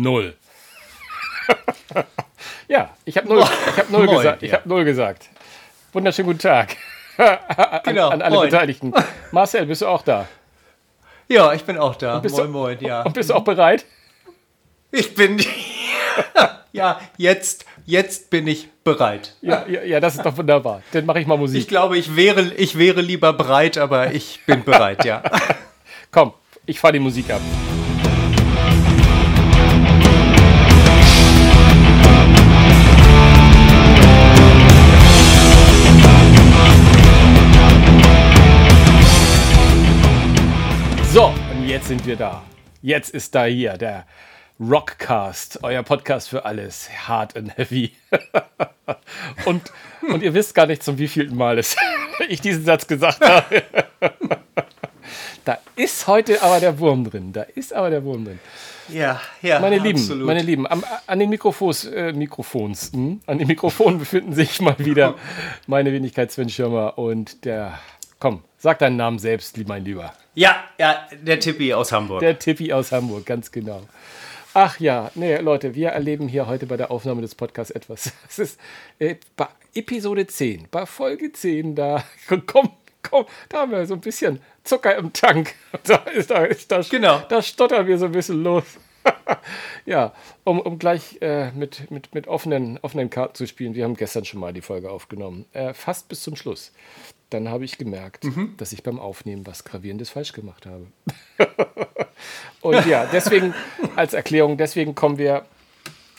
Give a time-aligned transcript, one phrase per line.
[0.00, 0.34] Null.
[2.68, 5.28] ja, ich habe null, ich hab null, gesagt, ich hab null gesagt.
[5.92, 6.76] Wunderschönen guten Tag
[7.20, 8.50] an, genau, an alle moin.
[8.50, 8.94] Beteiligten.
[9.30, 10.26] Marcel, bist du auch da?
[11.28, 12.20] Ja, ich bin auch da.
[12.20, 13.02] moin, du, moin, ja.
[13.02, 13.84] Und bist du auch bereit?
[14.90, 15.40] Ich bin.
[16.72, 19.36] ja, jetzt, jetzt bin ich bereit.
[19.40, 20.82] Ja, ja, ja, das ist doch wunderbar.
[20.92, 21.60] Dann mache ich mal Musik.
[21.60, 25.22] Ich glaube, ich wäre, ich wäre lieber bereit, aber ich bin bereit, ja.
[26.10, 26.32] Komm,
[26.66, 27.40] ich fahre die Musik ab.
[41.90, 42.44] Sind wir da.
[42.82, 44.06] Jetzt ist da hier der
[44.60, 47.90] Rockcast, euer Podcast für alles, hard and heavy.
[49.44, 49.72] und,
[50.02, 51.74] und ihr wisst gar nicht, zum wievielten Mal es
[52.28, 53.64] ich diesen Satz gesagt habe.
[55.44, 57.32] da ist heute aber der Wurm drin.
[57.32, 58.38] Da ist aber der Wurm drin.
[58.88, 59.58] Ja, ja.
[59.58, 60.26] Meine Lieben, absolut.
[60.26, 63.20] meine Lieben, am, an den Mikrofons, äh, Mikrofons, hm?
[63.26, 65.16] an den Mikrofonen befinden sich mal wieder
[65.66, 67.80] meine Wenigkeit Sven Schirmer und der
[68.20, 70.12] Komm, sag deinen Namen selbst, mein Lieber.
[70.34, 72.20] Ja, ja, der Tippi aus Hamburg.
[72.20, 73.82] Der Tippi aus Hamburg, ganz genau.
[74.54, 78.12] Ach ja, nee, Leute, wir erleben hier heute bei der Aufnahme des Podcasts etwas.
[78.28, 78.60] Es ist
[78.98, 82.04] äh, bei Episode 10, bei Folge 10, da
[82.46, 82.70] komm,
[83.02, 85.54] komm, da haben wir so ein bisschen Zucker im Tank.
[85.84, 87.22] Da, ist, da, ist, da, genau.
[87.28, 88.64] da stottern wir so ein bisschen los.
[89.86, 90.12] ja,
[90.44, 93.74] um, um gleich äh, mit, mit, mit offenen, offenen Karten zu spielen.
[93.74, 95.46] Wir haben gestern schon mal die Folge aufgenommen.
[95.52, 96.72] Äh, fast bis zum Schluss
[97.30, 98.54] dann habe ich gemerkt, mhm.
[98.56, 100.86] dass ich beim Aufnehmen was Gravierendes falsch gemacht habe.
[102.60, 103.54] und ja, deswegen
[103.96, 105.46] als Erklärung, deswegen kommen wir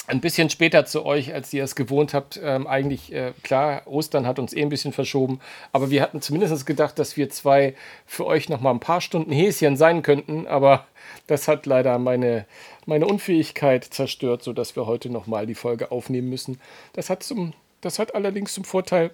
[0.07, 2.39] ein bisschen später zu euch, als ihr es gewohnt habt.
[2.43, 5.39] Ähm, eigentlich, äh, klar, Ostern hat uns eh ein bisschen verschoben,
[5.71, 9.31] aber wir hatten zumindest gedacht, dass wir zwei für euch noch mal ein paar Stunden
[9.31, 10.85] Häschen sein könnten, aber
[11.27, 12.45] das hat leider meine,
[12.85, 16.59] meine Unfähigkeit zerstört, sodass wir heute noch mal die Folge aufnehmen müssen.
[16.93, 19.11] Das hat, zum, das hat allerdings zum Vorteil,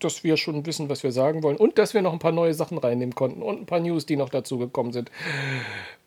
[0.00, 2.54] dass wir schon wissen, was wir sagen wollen und dass wir noch ein paar neue
[2.54, 5.12] Sachen reinnehmen konnten und ein paar News, die noch dazu gekommen sind.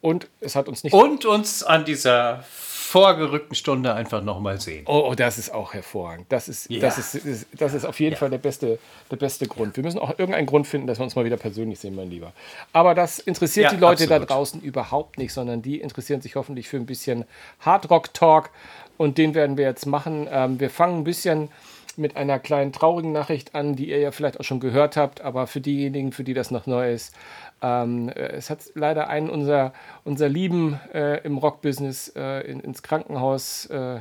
[0.01, 0.93] Und es hat uns nicht.
[0.93, 2.43] Und uns an dieser
[2.85, 4.85] vorgerückten Stunde einfach nochmal sehen.
[4.87, 6.27] Oh, oh, das ist auch hervorragend.
[6.29, 6.79] Das ist, ja.
[6.79, 8.19] das ist, das ist auf jeden ja.
[8.19, 8.79] Fall der beste,
[9.09, 9.75] der beste Grund.
[9.75, 12.31] Wir müssen auch irgendeinen Grund finden, dass wir uns mal wieder persönlich sehen, mein Lieber.
[12.73, 14.29] Aber das interessiert ja, die Leute absolut.
[14.29, 17.25] da draußen überhaupt nicht, sondern die interessieren sich hoffentlich für ein bisschen
[17.61, 18.51] Hardrock-Talk.
[18.97, 20.27] Und den werden wir jetzt machen.
[20.31, 21.49] Ähm, wir fangen ein bisschen
[21.97, 25.47] mit einer kleinen traurigen Nachricht an, die ihr ja vielleicht auch schon gehört habt, aber
[25.47, 27.15] für diejenigen, für die das noch neu ist.
[27.61, 29.73] Ähm, äh, es hat leider einen unserer,
[30.03, 33.99] unserer Lieben äh, im Rockbusiness äh, in, ins Krankenhaus äh,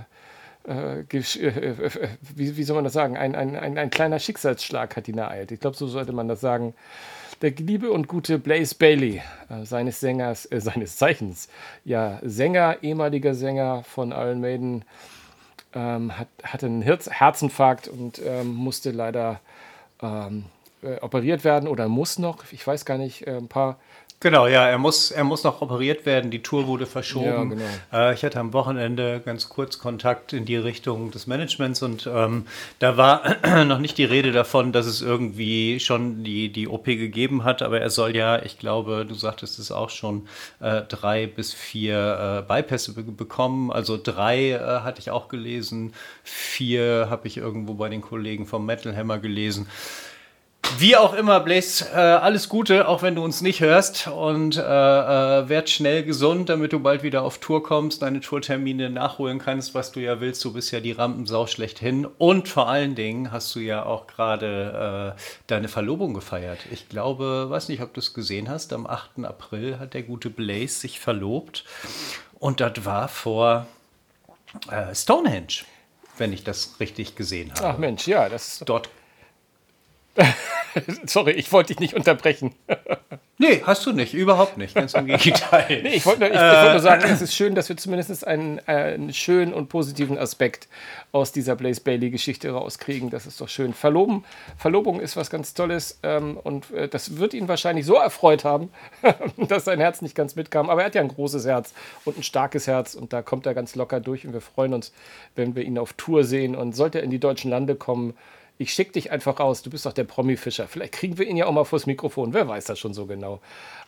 [0.67, 3.17] äh, äh wie, wie, soll man das sagen?
[3.17, 5.53] Ein, ein, ein, ein kleiner Schicksalsschlag hat ihn ereilt.
[5.53, 6.75] Ich glaube, so sollte man das sagen.
[7.43, 9.21] Der liebe und gute Blaze Bailey,
[9.65, 11.49] seines Sängers, seines Zeichens,
[11.85, 14.85] ja, Sänger, ehemaliger Sänger von Iron Maiden,
[15.75, 19.41] ähm, hat, hatte einen Herz Herzinfarkt und ähm, musste leider
[20.01, 20.47] ähm,
[20.83, 23.79] äh, operiert werden oder muss noch, ich weiß gar nicht, äh, ein paar
[24.21, 26.31] Genau, ja, er muss, er muss noch operiert werden.
[26.31, 27.27] Die Tour wurde verschoben.
[27.27, 28.09] Ja, genau.
[28.09, 32.47] äh, ich hatte am Wochenende ganz kurz Kontakt in die Richtung des Managements und ähm,
[32.79, 33.37] da war
[33.67, 37.83] noch nicht die Rede davon, dass es irgendwie schon die, die OP gegeben hat, aber
[37.83, 40.27] er soll ja, ich glaube, du sagtest es auch schon,
[40.61, 43.71] äh, drei bis vier äh, Bypässe be bekommen.
[43.71, 45.93] Also drei äh, hatte ich auch gelesen,
[46.23, 49.69] vier habe ich irgendwo bei den Kollegen vom Metal Hammer gelesen.
[50.79, 54.09] Wie auch immer, Blaze, äh, alles Gute, auch wenn du uns nicht hörst.
[54.09, 58.91] Und äh, äh, werd schnell gesund, damit du bald wieder auf Tour kommst, deine Tourtermine
[58.91, 60.45] nachholen kannst, was du ja willst.
[60.45, 62.07] Du bist ja die Rampensau schlechthin.
[62.07, 66.59] Und vor allen Dingen hast du ja auch gerade äh, deine Verlobung gefeiert.
[66.71, 69.25] Ich glaube, weiß nicht, ob du es gesehen hast, am 8.
[69.25, 71.65] April hat der gute Blaze sich verlobt.
[72.41, 73.67] Und das war vor
[74.71, 75.65] äh, Stonehenge,
[76.19, 77.69] wenn ich das richtig gesehen habe.
[77.69, 78.89] Ach Mensch, ja, das ist dort
[81.07, 82.55] Sorry, ich wollte dich nicht unterbrechen.
[83.39, 85.67] nee, hast du nicht, überhaupt nicht, ganz im Gegenteil.
[85.83, 88.27] nee, ich wollte nur, ich, äh, wollt nur sagen, es ist schön, dass wir zumindest
[88.27, 90.69] einen, einen, schönen und positiven Aspekt
[91.13, 93.11] aus dieser Blaze Bailey-Geschichte rauskriegen.
[93.11, 93.73] Das ist doch schön.
[93.73, 94.25] Verloben,
[94.57, 98.71] Verlobung ist was ganz Tolles ähm, und äh, das wird ihn wahrscheinlich so erfreut haben,
[99.49, 100.71] dass sein Herz nicht ganz mitkam.
[100.71, 101.73] Aber er hat ja ein großes Herz
[102.05, 104.93] und ein starkes Herz und da kommt er ganz locker durch und wir freuen uns,
[105.35, 106.57] wenn wir ihn auf Tour sehen.
[106.57, 108.15] Und sollte er in die deutschen Lande kommen,
[108.57, 110.69] ich schicke dich einfach raus, du bist doch der Promi-Fischer.
[110.69, 113.41] Vielleicht kriegen wir ihn ja auch mal vors Mikrofon, wer weiß das schon so genau.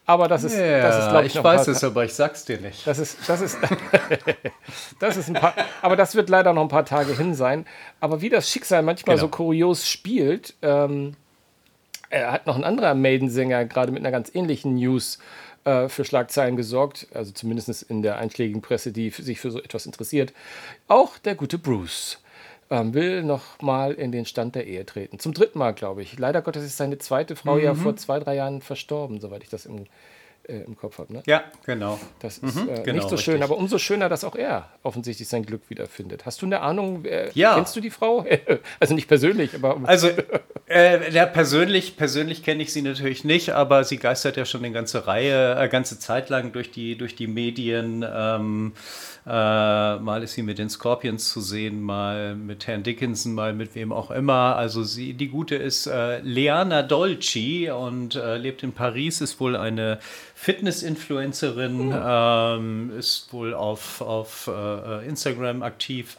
[0.06, 2.60] Aber das ist, ja, das ist glaube ich, ich weiß es, aber ich sag's dir
[2.60, 2.86] nicht.
[2.86, 3.58] Das ist, das ist,
[5.00, 7.64] das ist ein paar, aber das wird leider noch ein paar Tage hin sein.
[8.00, 9.26] Aber wie das Schicksal manchmal genau.
[9.26, 11.14] so kurios spielt, ähm,
[12.10, 15.18] er hat noch ein anderer Maiden-Sänger gerade mit einer ganz ähnlichen News
[15.64, 19.86] äh, für Schlagzeilen gesorgt, also zumindest in der einschlägigen Presse, die sich für so etwas
[19.86, 20.32] interessiert.
[20.86, 22.18] Auch der gute Bruce
[22.70, 25.18] ähm, will noch mal in den Stand der Ehe treten.
[25.18, 26.18] Zum dritten Mal, glaube ich.
[26.18, 27.62] Leider Gottes ist seine zweite Frau mhm.
[27.62, 29.84] ja vor zwei, drei Jahren verstorben, soweit ich das im
[30.48, 31.12] äh, im Kopf habe.
[31.12, 31.22] Ne?
[31.26, 31.98] Ja, genau.
[32.20, 35.28] Das ist mhm, äh, genau, nicht so schön, aber umso schöner, dass auch er offensichtlich
[35.28, 36.25] sein Glück wiederfindet.
[36.25, 37.54] Hast du eine Ahnung, äh, ja.
[37.54, 38.25] kennst du die Frau?
[38.81, 39.81] also nicht persönlich, aber.
[39.84, 40.08] Also,
[40.69, 44.72] äh, ja, persönlich, persönlich kenne ich sie natürlich nicht, aber sie geistert ja schon eine
[44.72, 48.04] ganze Reihe, äh, ganze Zeit lang durch die, durch die Medien.
[48.08, 48.72] Ähm,
[49.26, 53.75] äh, mal ist sie mit den Scorpions zu sehen, mal mit Herrn Dickinson, mal mit
[53.75, 54.54] wem auch immer.
[54.54, 55.90] Also sie, die gute ist
[56.22, 59.99] Leana Dolci und lebt in Paris, ist wohl eine
[60.38, 61.96] Fitness-Influencerin, oh.
[61.96, 66.16] ähm, ist wohl auf, auf äh, Instagram aktiv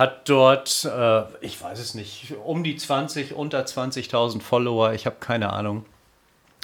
[0.00, 5.16] hat dort, äh, ich weiß es nicht, um die 20, unter 20.000 Follower, ich habe
[5.20, 5.84] keine Ahnung.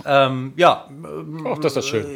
[0.04, 0.88] Ähm, ja.
[1.44, 2.06] Auch das ist schön.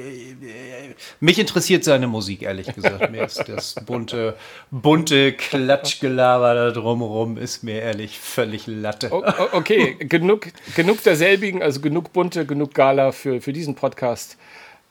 [1.21, 3.11] Mich interessiert seine Musik, ehrlich gesagt.
[3.11, 4.37] mir ist das bunte,
[4.71, 9.11] bunte Klatschgelaber da drumherum, ist mir ehrlich völlig Latte.
[9.53, 14.37] Okay, genug, genug derselbigen, also genug bunte, genug Gala für, für diesen Podcast.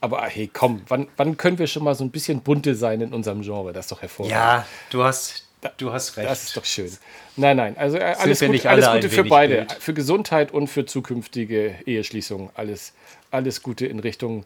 [0.01, 3.13] Aber hey, komm, wann, wann können wir schon mal so ein bisschen bunte sein in
[3.13, 3.73] unserem Genre?
[3.73, 4.31] Das ist doch hervorragend.
[4.31, 6.29] Ja, du hast, Du hast recht.
[6.29, 6.89] Das ist doch schön.
[7.35, 7.77] Nein, nein.
[7.77, 9.57] Also äh, alles, gut, alles Gute für beide.
[9.57, 9.73] Bild.
[9.73, 12.49] Für Gesundheit und für zukünftige Eheschließungen.
[12.53, 12.93] Alles,
[13.31, 14.45] alles Gute in Richtung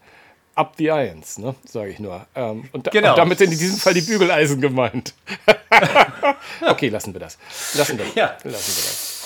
[0.55, 1.55] Up the Irons, ne?
[1.65, 2.25] sage ich nur.
[2.35, 3.11] Ähm, und, genau.
[3.11, 5.13] und, damit sind in diesem Fall die Bügeleisen gemeint.
[6.61, 7.37] okay, lassen wir das.
[7.75, 8.37] Lassen wir, ja.
[8.43, 9.22] lassen wir das.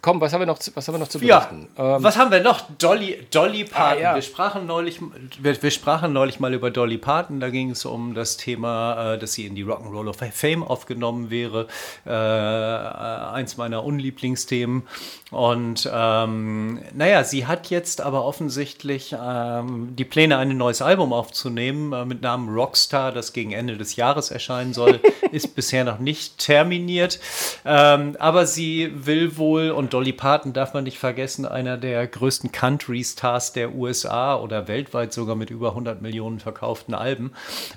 [0.00, 1.68] Komm, was haben wir noch, zu, was haben wir noch zu berichten?
[1.76, 2.62] Ja, ähm, was haben wir noch?
[2.78, 3.98] Dolly, Dolly Parton.
[3.98, 4.14] Ah, ja.
[4.14, 5.00] wir, sprachen neulich,
[5.40, 7.40] wir, wir, sprachen neulich mal über Dolly Parton.
[7.40, 11.30] Da ging es um das Thema, äh, dass sie in die Rock'n'Roll of Fame aufgenommen
[11.30, 11.66] wäre.
[12.06, 14.82] Äh, eins meiner Unlieblingsthemen.
[15.30, 21.92] Und ähm, naja, sie hat jetzt aber offensichtlich ähm, die Pläne, ein neues Album aufzunehmen
[21.92, 25.00] äh, mit Namen Rockstar, das gegen Ende des Jahres erscheinen soll,
[25.32, 27.20] ist bisher noch nicht terminiert.
[27.66, 32.52] Ähm, aber sie will wohl, und Dolly Parton darf man nicht vergessen, einer der größten
[32.52, 37.32] Country-Stars der USA oder weltweit sogar mit über 100 Millionen verkauften Alben.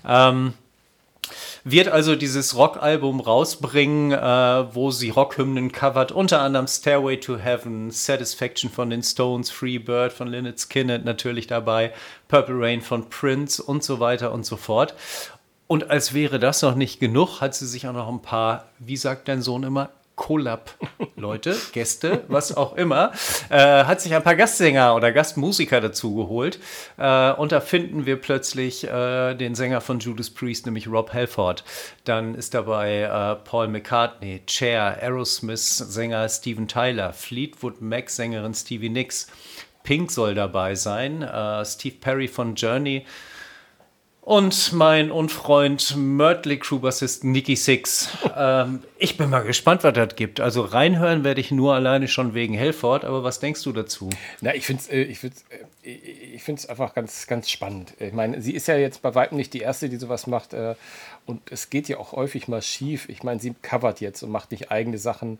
[0.07, 0.53] Ähm,
[1.63, 7.91] wird also dieses Rockalbum rausbringen, äh, wo sie Rockhymnen covert, unter anderem Stairway to Heaven,
[7.91, 11.93] Satisfaction von den Stones, Free Bird von Lynyrd Skynyrd natürlich dabei,
[12.27, 14.95] Purple Rain von Prince und so weiter und so fort.
[15.67, 18.97] Und als wäre das noch nicht genug, hat sie sich auch noch ein paar, wie
[18.97, 23.11] sagt dein Sohn immer, Collab-Leute, Gäste, was auch immer,
[23.49, 26.59] äh, hat sich ein paar Gastsänger oder Gastmusiker dazu geholt.
[26.97, 31.63] Äh, und da finden wir plötzlich äh, den Sänger von Judas Priest, nämlich Rob Halford.
[32.03, 39.27] Dann ist dabei äh, Paul McCartney, Cher, Aerosmith-Sänger Steven Tyler, Fleetwood Mac-Sängerin Stevie Nicks.
[39.83, 43.05] Pink soll dabei sein, äh, Steve Perry von Journey,
[44.21, 48.09] und mein Unfreund Mötley Crew Bassist Nicky Six.
[48.37, 50.39] ähm, ich bin mal gespannt, was das gibt.
[50.39, 54.09] Also reinhören werde ich nur alleine schon wegen Helford, aber was denkst du dazu?
[54.41, 55.19] Na, ich finde es äh, ich
[55.83, 57.93] ich find's einfach ganz, ganz spannend.
[57.99, 60.53] Ich meine, sie ist ja jetzt bei weitem nicht die Erste, die sowas macht.
[60.53, 60.75] Äh,
[61.25, 63.07] und es geht ja auch häufig mal schief.
[63.09, 65.39] Ich meine, sie covert jetzt und macht nicht eigene Sachen.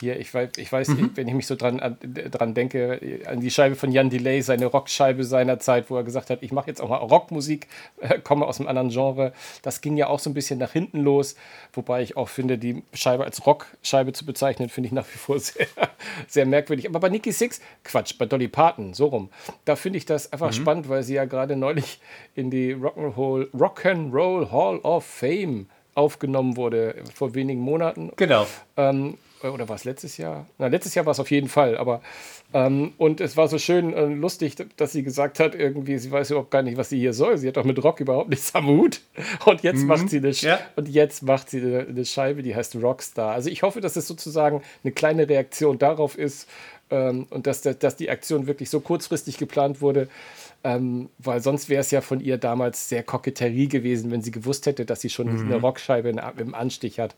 [0.00, 1.12] Hier, ich weiß, ich weiß mhm.
[1.14, 4.66] wenn ich mich so dran, an, dran denke, an die Scheibe von Jan Delay, seine
[4.66, 7.66] Rockscheibe seiner Zeit, wo er gesagt hat, ich mache jetzt auch mal Rockmusik,
[8.00, 9.32] äh, komme aus einem anderen Genre.
[9.62, 11.34] Das ging ja auch so ein bisschen nach hinten los.
[11.72, 15.38] Wobei ich auch finde, die Scheibe als Rockscheibe zu bezeichnen, finde ich nach wie vor
[15.40, 15.66] sehr,
[16.28, 16.88] sehr merkwürdig.
[16.88, 19.30] Aber bei Nicky Six, Quatsch, bei Dolly Parton, so rum,
[19.64, 20.54] da finde ich das einfach mhm.
[20.54, 22.00] spannend, weil sie ja gerade neulich
[22.34, 28.12] in die Rock'n'Roll Rock'n'Roll Hall of Fame aufgenommen wurde vor wenigen Monaten.
[28.16, 28.46] Genau.
[28.76, 30.46] Ähm, oder war es letztes Jahr?
[30.58, 32.00] Na, letztes Jahr war es auf jeden Fall, aber
[32.54, 36.30] ähm, und es war so schön äh, lustig, dass sie gesagt hat, irgendwie, sie weiß
[36.30, 37.38] überhaupt gar nicht, was sie hier soll.
[37.38, 39.00] Sie hat doch mit Rock überhaupt nichts am Hut.
[39.46, 39.86] Und jetzt mhm.
[39.86, 40.58] macht sie eine ja.
[40.76, 43.32] und jetzt macht sie eine, eine, Scheibe, die heißt Rockstar.
[43.32, 46.48] Also ich hoffe, dass es sozusagen eine kleine Reaktion darauf ist
[46.92, 50.08] ähm, und dass, dass die Aktion wirklich so kurzfristig geplant wurde.
[50.64, 54.66] Ähm, weil sonst wäre es ja von ihr damals sehr Koketterie gewesen, wenn sie gewusst
[54.66, 55.46] hätte, dass sie schon mhm.
[55.46, 57.16] eine Rockscheibe im Anstich hat.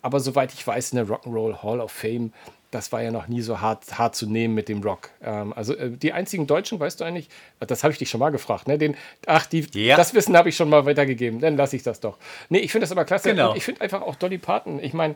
[0.00, 2.32] Aber soweit ich weiß, eine Rock'n'Roll Hall of Fame,
[2.74, 5.10] das war ja noch nie so hart, hart zu nehmen mit dem Rock.
[5.22, 7.28] Ähm, also äh, die einzigen Deutschen, weißt du eigentlich,
[7.60, 8.78] das habe ich dich schon mal gefragt, ne?
[8.78, 9.96] Den, ach, die, ja.
[9.96, 12.18] das Wissen habe ich schon mal weitergegeben, dann lasse ich das doch.
[12.48, 13.30] Nee, ich finde das aber klasse.
[13.30, 13.54] Genau.
[13.54, 15.14] Ich finde einfach auch Dolly Parton, ich meine,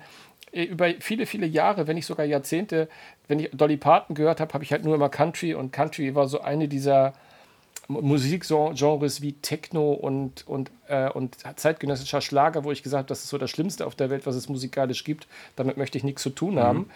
[0.53, 2.89] über viele, viele Jahre, wenn nicht sogar Jahrzehnte,
[3.27, 6.29] wenn ich Dolly Parton gehört habe, habe ich halt nur immer Country und Country war
[6.29, 7.13] so eine dieser
[7.89, 13.31] Musikgenres wie Techno und, und, äh, und zeitgenössischer Schlager, wo ich gesagt habe, das ist
[13.31, 15.27] so das Schlimmste auf der Welt, was es musikalisch gibt.
[15.57, 16.61] Damit möchte ich nichts zu tun mhm.
[16.61, 16.91] haben.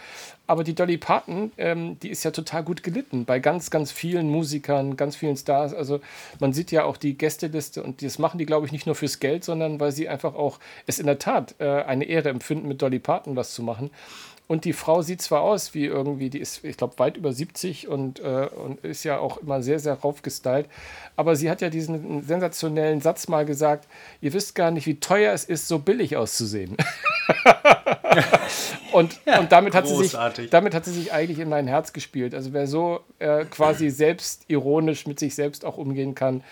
[0.46, 4.28] Aber die Dolly Parton, ähm, die ist ja total gut gelitten bei ganz, ganz vielen
[4.28, 5.72] Musikern, ganz vielen Stars.
[5.72, 6.00] Also
[6.40, 9.18] man sieht ja auch die Gästeliste und das machen die, glaube ich, nicht nur fürs
[9.18, 12.82] Geld, sondern weil sie einfach auch es in der Tat äh, eine Ehre empfinden, mit
[12.82, 13.90] Dolly Parton was zu machen.
[14.52, 17.88] Und die Frau sieht zwar aus wie irgendwie, die ist, ich glaube, weit über 70
[17.88, 20.66] und, äh, und ist ja auch immer sehr, sehr raufgestylt.
[21.16, 23.88] Aber sie hat ja diesen sensationellen Satz mal gesagt:
[24.20, 26.76] Ihr wisst gar nicht, wie teuer es ist, so billig auszusehen.
[28.92, 30.14] und, ja, und damit, hat sie sich,
[30.50, 32.34] damit hat sie sich eigentlich in mein Herz gespielt.
[32.34, 36.42] Also, wer so äh, quasi selbstironisch mit sich selbst auch umgehen kann,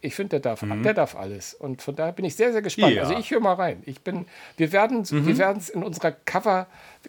[0.00, 0.82] ich finde, der darf, mhm.
[0.82, 1.54] der darf alles.
[1.54, 2.94] Und von daher bin ich sehr, sehr gespannt.
[2.94, 3.02] Ja.
[3.02, 3.82] Also ich höre mal rein.
[3.86, 4.26] Ich bin,
[4.56, 5.26] wir werden mhm.
[5.26, 6.12] wir es in unserer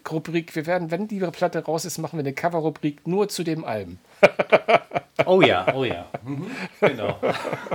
[0.04, 3.64] Cover-Rubrik, wir werden, wenn die Platte raus ist, machen wir eine Cover-Rubrik nur zu dem
[3.64, 3.98] Album.
[5.26, 6.06] Oh ja, oh ja.
[6.24, 7.18] Mhm, genau.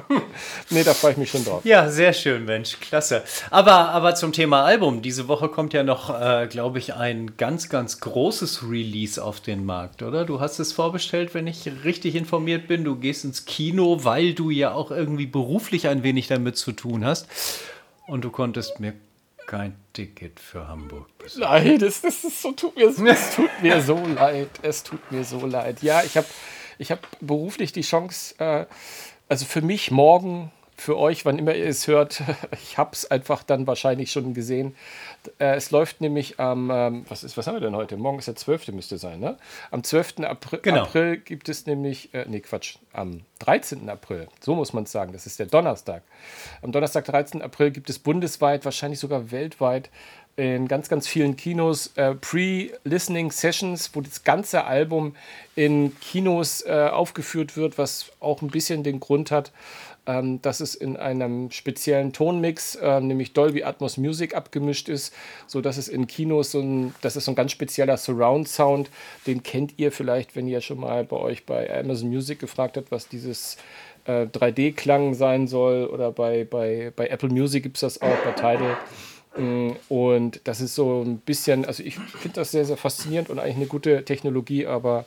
[0.69, 1.63] nee, da freue ich mich schon drauf.
[1.63, 2.79] Ja, sehr schön, Mensch.
[2.79, 3.23] Klasse.
[3.51, 5.01] Aber, aber zum Thema Album.
[5.01, 9.65] Diese Woche kommt ja noch, äh, glaube ich, ein ganz, ganz großes Release auf den
[9.65, 10.25] Markt, oder?
[10.25, 12.83] Du hast es vorbestellt, wenn ich richtig informiert bin.
[12.83, 17.05] Du gehst ins Kino, weil du ja auch irgendwie beruflich ein wenig damit zu tun
[17.05, 17.27] hast.
[18.07, 18.93] Und du konntest mir
[19.47, 21.51] kein Ticket für Hamburg besorgen.
[21.51, 22.97] Nein, das, das, das so, tut mir, es
[23.35, 24.49] tut mir so leid.
[24.61, 25.81] Es tut mir so leid.
[25.81, 26.27] Ja, ich habe
[26.77, 28.65] ich habe beruflich die Chance, äh,
[29.27, 33.43] also für mich morgen, für euch, wann immer ihr es hört, ich habe es einfach
[33.43, 34.75] dann wahrscheinlich schon gesehen.
[35.39, 37.97] Äh, es läuft nämlich am, ähm, was, ist, was haben wir denn heute?
[37.97, 38.69] Morgen ist der 12.
[38.69, 39.37] müsste sein, ne?
[39.71, 40.19] Am 12.
[40.19, 40.83] April, genau.
[40.83, 43.89] April gibt es nämlich, äh, nee, Quatsch, am 13.
[43.89, 46.03] April, so muss man es sagen, das ist der Donnerstag.
[46.61, 47.41] Am Donnerstag, 13.
[47.41, 49.89] April gibt es bundesweit, wahrscheinlich sogar weltweit,
[50.37, 55.15] in ganz, ganz vielen Kinos äh, Pre-Listening Sessions, wo das ganze Album
[55.55, 59.51] in Kinos äh, aufgeführt wird, was auch ein bisschen den Grund hat,
[60.05, 65.11] ähm, dass es in einem speziellen Tonmix, äh, nämlich Dolby Atmos Music, abgemischt ist,
[65.47, 68.91] sodass es in Kinos so ein, das ist so ein ganz spezieller Surround Sound,
[69.25, 72.91] den kennt ihr vielleicht, wenn ihr schon mal bei euch bei Amazon Music gefragt habt,
[72.91, 73.57] was dieses
[74.05, 78.31] 3D-Klang äh, sein soll oder bei, bei, bei Apple Music gibt es das auch, bei
[78.31, 78.77] Tidal.
[79.37, 83.39] Mm, und das ist so ein bisschen, also ich finde das sehr, sehr faszinierend und
[83.39, 85.05] eigentlich eine gute Technologie, aber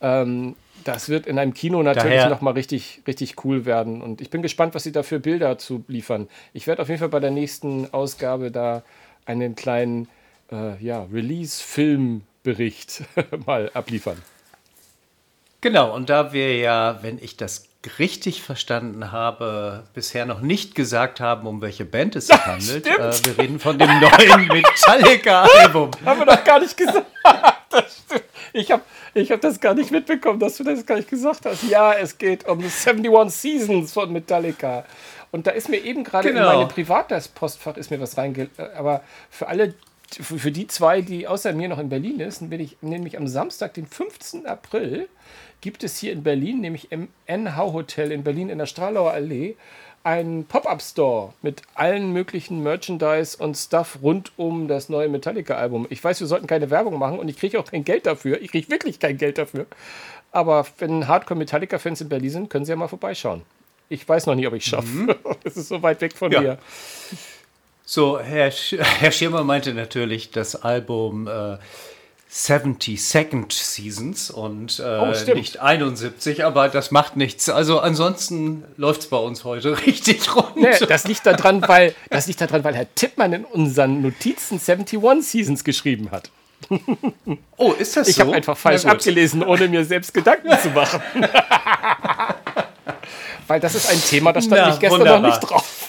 [0.00, 4.02] ähm, das wird in einem Kino natürlich nochmal richtig, richtig cool werden.
[4.02, 6.28] Und ich bin gespannt, was sie da für Bilder zu liefern.
[6.52, 8.82] Ich werde auf jeden Fall bei der nächsten Ausgabe da
[9.24, 10.08] einen kleinen
[10.52, 13.02] äh, ja, Release-Filmbericht
[13.46, 14.22] mal abliefern.
[15.60, 17.66] Genau, und da wir ja, wenn ich das
[17.98, 22.86] richtig verstanden habe, bisher noch nicht gesagt haben, um welche Band es sich handelt.
[22.86, 25.90] Äh, wir reden von dem neuen Metallica-Album.
[26.04, 27.06] haben wir doch gar nicht gesagt.
[28.52, 28.82] ich habe
[29.14, 31.62] ich hab das gar nicht mitbekommen, dass du das gar nicht gesagt hast.
[31.64, 34.84] Ja, es geht um 71 Seasons von Metallica.
[35.32, 36.50] Und da ist mir eben gerade genau.
[36.50, 38.48] in meine Privatpostfach ist mir was reinge...
[38.76, 39.74] Aber für alle,
[40.10, 43.74] für die zwei, die außer mir noch in Berlin sind, bin ich nämlich am Samstag,
[43.74, 44.46] den 15.
[44.46, 45.08] April,
[45.60, 49.56] gibt es hier in Berlin, nämlich im NH Hotel in Berlin in der Stralauer Allee,
[50.06, 55.88] einen Pop-Up-Store mit allen möglichen Merchandise und Stuff rund um das neue Metallica-Album.
[55.90, 58.40] Ich weiß, wir sollten keine Werbung machen und ich kriege auch kein Geld dafür.
[58.40, 59.66] Ich kriege wirklich kein Geld dafür.
[60.30, 63.42] Aber wenn Hardcore-Metallica-Fans in Berlin sind, können sie ja mal vorbeischauen.
[63.88, 64.86] Ich weiß noch nicht, ob ich es schaffe.
[64.86, 65.14] Mhm.
[65.44, 66.40] Es ist so weit weg von ja.
[66.40, 66.58] mir.
[67.84, 71.56] So, Herr, Sch Herr Schirmer meinte natürlich, das Album äh,
[72.36, 77.48] 72nd Seasons und äh, oh, nicht 71, aber das macht nichts.
[77.48, 80.54] Also ansonsten läuft es bei uns heute richtig rund.
[80.56, 85.22] Nee, das liegt daran, weil das liegt daran, weil Herr Tippmann in unseren Notizen 71
[85.22, 86.30] Seasons geschrieben hat.
[87.58, 88.20] Oh, ist das ich so?
[88.20, 91.00] Ich habe einfach falsch abgelesen, ohne mir selbst Gedanken zu machen.
[93.46, 95.20] weil das ist ein Thema, das stand Na, ich gestern wunderbar.
[95.20, 95.85] noch nicht drauf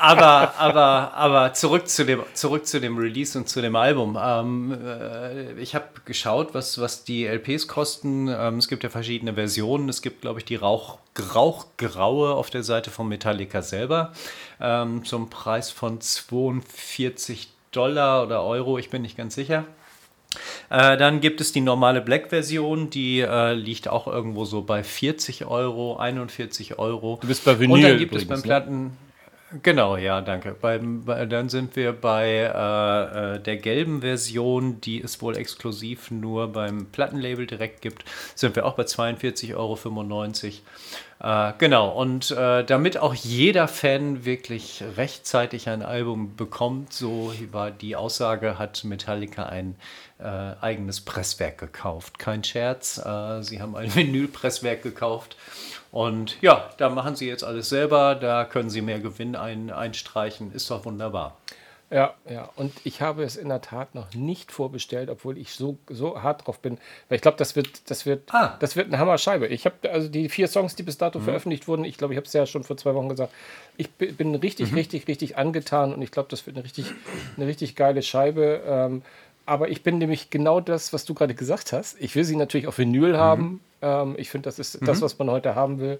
[0.00, 4.18] aber, aber, aber zurück zu dem, zurück zu dem Release und zu dem Album.
[4.20, 8.28] Ähm, äh, ich habe geschaut, was, was die LPs kosten.
[8.28, 9.88] Ähm, es gibt ja verschiedene Versionen.
[9.88, 10.98] Es gibt, glaube ich, die Rauch,
[11.34, 14.12] Rauchgraue auf der Seite von Metallica selber
[14.60, 18.78] ähm, zum Preis von 42 Dollar oder Euro.
[18.78, 19.64] Ich bin nicht ganz sicher.
[20.70, 25.46] Äh, dann gibt es die normale Black-Version, die äh, liegt auch irgendwo so bei 40
[25.46, 27.18] Euro, 41 Euro.
[27.20, 27.74] Du bist bei Vinyl.
[27.74, 28.42] Und dann gibt übrigens, es beim ne?
[28.42, 28.84] Platten.
[28.84, 28.90] Ne?
[29.64, 30.54] Genau, ja, danke.
[30.54, 36.12] Beim, bei, dann sind wir bei äh, äh, der gelben Version, die es wohl exklusiv
[36.12, 38.04] nur beim Plattenlabel direkt gibt,
[38.36, 41.50] sind wir auch bei 42,95 Euro.
[41.50, 47.72] Äh, genau, und äh, damit auch jeder Fan wirklich rechtzeitig ein Album bekommt, so war
[47.72, 49.74] die Aussage, hat Metallica ein
[50.20, 50.24] äh,
[50.60, 52.20] eigenes Presswerk gekauft.
[52.20, 55.36] Kein Scherz, äh, sie haben ein Vinylpresswerk gekauft
[55.92, 60.52] Und ja, da machen sie jetzt alles selber, da können sie mehr Gewinn ein, einstreichen,
[60.52, 61.36] ist doch wunderbar.
[61.92, 62.48] Ja, ja.
[62.54, 66.46] Und ich habe es in der Tat noch nicht vorbestellt, obwohl ich so, so hart
[66.46, 66.78] drauf bin.
[67.08, 68.56] Weil ich glaube, das wird, das wird, ah.
[68.60, 69.48] das wird eine Hammerscheibe.
[69.48, 71.24] Ich habe also die vier Songs, die bis dato mhm.
[71.24, 73.32] veröffentlicht wurden, ich glaube, ich habe es ja schon vor zwei Wochen gesagt.
[73.76, 74.78] Ich bin richtig, mhm.
[74.78, 76.86] richtig, richtig angetan und ich glaube, das wird eine richtig,
[77.36, 78.62] eine richtig geile Scheibe.
[78.64, 79.02] Ähm,
[79.50, 82.00] aber ich bin nämlich genau das, was du gerade gesagt hast.
[82.00, 83.16] Ich will sie natürlich auf Vinyl mhm.
[83.16, 83.60] haben.
[83.82, 85.02] Ähm, ich finde, das ist das, mhm.
[85.02, 85.98] was man heute haben will.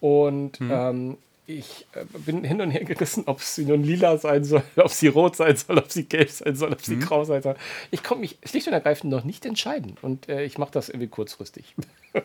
[0.00, 0.70] Und mhm.
[0.72, 4.90] ähm, ich äh, bin hin und her gerissen, ob sie nun lila sein soll, ob
[4.92, 7.00] sie rot sein soll, ob sie gelb sein soll, ob sie mhm.
[7.00, 7.56] grau sein soll.
[7.90, 11.08] Ich komme mich schlicht und ergreifend noch nicht entscheiden und äh, ich mache das irgendwie
[11.08, 11.74] kurzfristig.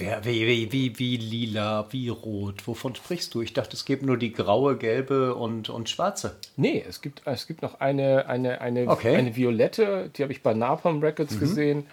[0.00, 2.66] Wer, wie, wie, wie, wie lila, wie rot?
[2.66, 3.42] Wovon sprichst du?
[3.42, 6.36] Ich dachte, es gibt nur die graue, gelbe und, und schwarze.
[6.56, 9.14] Nee, es gibt, es gibt noch eine, eine, eine, okay.
[9.16, 11.40] eine violette, die habe ich bei Napalm Records mhm.
[11.40, 11.86] gesehen.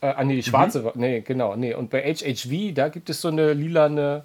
[0.00, 0.90] Äh, ah, nee, die schwarze, mhm.
[0.96, 1.72] nee, genau, nee.
[1.72, 4.24] Und bei HHV, da gibt es so eine lilane,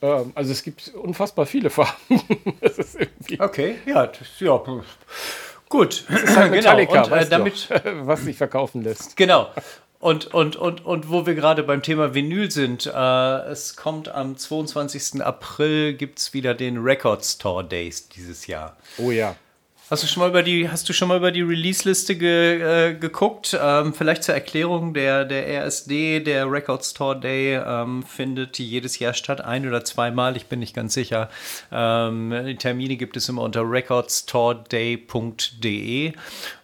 [0.00, 2.20] ähm, also es gibt unfassbar viele Farben.
[3.40, 4.62] okay, ja, das, ja.
[5.68, 6.56] Gut, das ist halt genau.
[6.56, 7.16] Metallica, genau.
[7.16, 7.68] Und, äh, damit,
[8.02, 9.16] was sich verkaufen lässt.
[9.16, 9.48] Genau.
[10.02, 14.36] Und, und, und, und wo wir gerade beim Thema Vinyl sind, äh, es kommt am
[14.36, 15.22] 22.
[15.22, 18.76] April, gibt es wieder den Record Store Days dieses Jahr.
[18.98, 19.36] Oh ja.
[19.92, 22.94] Hast du schon mal über die, hast du schon mal über die Release-Liste ge, äh,
[22.94, 23.56] geguckt?
[23.62, 29.14] Ähm, vielleicht zur Erklärung, der, der RSD, der Record Store Day, ähm, findet jedes Jahr
[29.14, 31.30] statt, ein oder zweimal, ich bin nicht ganz sicher.
[31.70, 36.14] Ähm, die Termine gibt es immer unter recordstoreday.de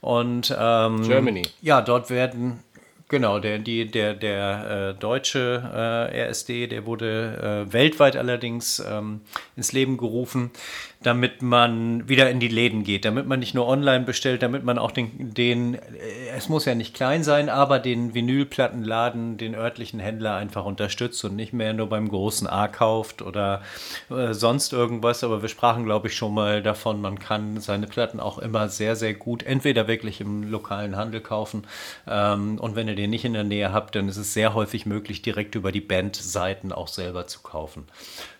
[0.00, 1.42] und ähm, Germany.
[1.60, 2.64] Ja, dort werden
[3.10, 5.62] Genau, der, die, der, der äh, deutsche
[6.12, 9.22] äh, RSD, der wurde äh, weltweit allerdings ähm,
[9.56, 10.50] ins Leben gerufen
[11.00, 14.78] damit man wieder in die Läden geht, damit man nicht nur online bestellt, damit man
[14.78, 15.78] auch den, den äh,
[16.36, 21.36] es muss ja nicht klein sein, aber den Vinylplattenladen, den örtlichen Händler einfach unterstützt und
[21.36, 23.62] nicht mehr nur beim großen A kauft oder
[24.10, 25.22] äh, sonst irgendwas.
[25.22, 28.96] Aber wir sprachen, glaube ich, schon mal davon, man kann seine Platten auch immer sehr,
[28.96, 31.62] sehr gut entweder wirklich im lokalen Handel kaufen
[32.08, 34.84] ähm, und wenn ihr den nicht in der Nähe habt, dann ist es sehr häufig
[34.84, 37.86] möglich, direkt über die Bandseiten auch selber zu kaufen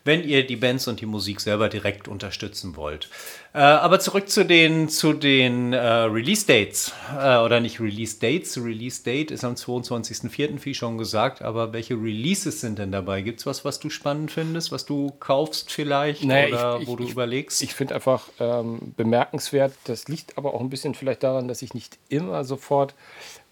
[0.09, 3.11] wenn ihr die Bands und die Musik selber direkt unterstützen wollt.
[3.53, 6.95] Äh, aber zurück zu den, zu den äh, Release-Dates.
[7.15, 8.57] Äh, oder nicht Release-Dates.
[8.57, 11.43] Release-Date ist am 22.04., wie schon gesagt.
[11.43, 13.21] Aber welche Releases sind denn dabei?
[13.21, 16.93] Gibt es was, was du spannend findest, was du kaufst vielleicht naja, oder ich, wo
[16.93, 17.61] ich, du überlegst?
[17.61, 21.61] Ich, ich finde einfach ähm, bemerkenswert, das liegt aber auch ein bisschen vielleicht daran, dass
[21.61, 22.95] ich nicht immer sofort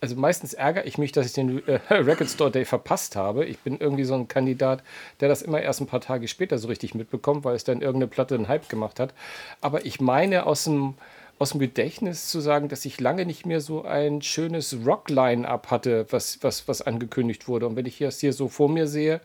[0.07, 3.45] also meistens ärgere ich mich, dass ich den äh, Record Store Day verpasst habe.
[3.45, 4.85] Ich bin irgendwie so ein Kandidat,
[5.19, 8.07] der das immer erst ein paar Tage später so richtig mitbekommt, weil es dann irgendeine
[8.07, 9.13] Platte einen Hype gemacht hat.
[9.61, 10.95] Aber ich meine aus dem,
[11.41, 16.07] aus dem Gedächtnis zu sagen, dass ich lange nicht mehr so ein schönes Rock-Line-Up hatte,
[16.11, 17.67] was, was, was angekündigt wurde.
[17.67, 19.21] Und wenn ich das hier so vor mir sehe,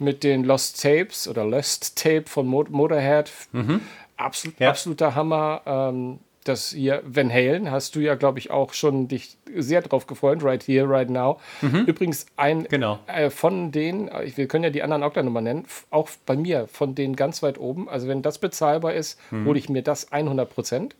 [0.00, 3.82] mit den Lost Tapes oder Lost Tape von Motorhead, mhm.
[4.16, 4.70] absolut, ja.
[4.70, 5.62] absoluter Hammer.
[5.64, 10.06] Ähm, das hier Van Halen hast du ja, glaube ich, auch schon dich sehr drauf
[10.06, 11.40] gefreut, right here, right now.
[11.60, 11.84] Mhm.
[11.86, 12.98] Übrigens ein genau.
[13.06, 16.66] äh, von denen, wir können ja die anderen auch gleich nochmal nennen, auch bei mir,
[16.68, 17.88] von denen ganz weit oben.
[17.88, 19.46] Also wenn das bezahlbar ist, mhm.
[19.46, 20.96] hole ich mir das 100 Prozent.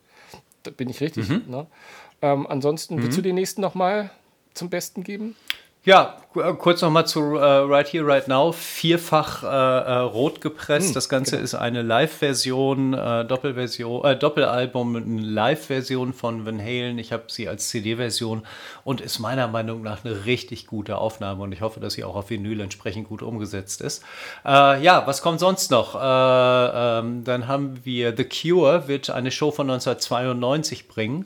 [0.63, 1.29] Da bin ich richtig.
[1.29, 1.43] Mhm.
[1.47, 1.67] Ne?
[2.21, 3.25] Ähm, ansonsten, willst du mhm.
[3.25, 4.11] den nächsten nochmal
[4.53, 5.35] zum Besten geben?
[5.85, 8.51] Ja, äh, kurz nochmal zu uh, Right Here, Right Now.
[8.51, 10.89] Vierfach uh, uh, rot gepresst.
[10.89, 11.43] Hm, das Ganze genau.
[11.45, 16.99] ist eine Live-Version, Doppelversion, Doppelalbum, eine Live-Version von Van Halen.
[16.99, 18.45] Ich habe sie als CD-Version
[18.83, 22.15] und ist meiner Meinung nach eine richtig gute Aufnahme und ich hoffe, dass sie auch
[22.15, 24.03] auf Vinyl entsprechend gut umgesetzt ist.
[24.43, 25.95] ja, was kommt sonst noch?
[25.95, 31.25] Ähm, dann haben wir The Cure, wird eine Show von 1992 bringen.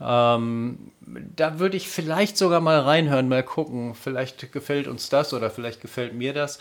[0.00, 0.92] Ähm,
[1.36, 3.94] da würde ich vielleicht sogar mal reinhören, mal gucken.
[3.94, 6.58] Vielleicht gefällt uns das oder vielleicht gefällt mir das.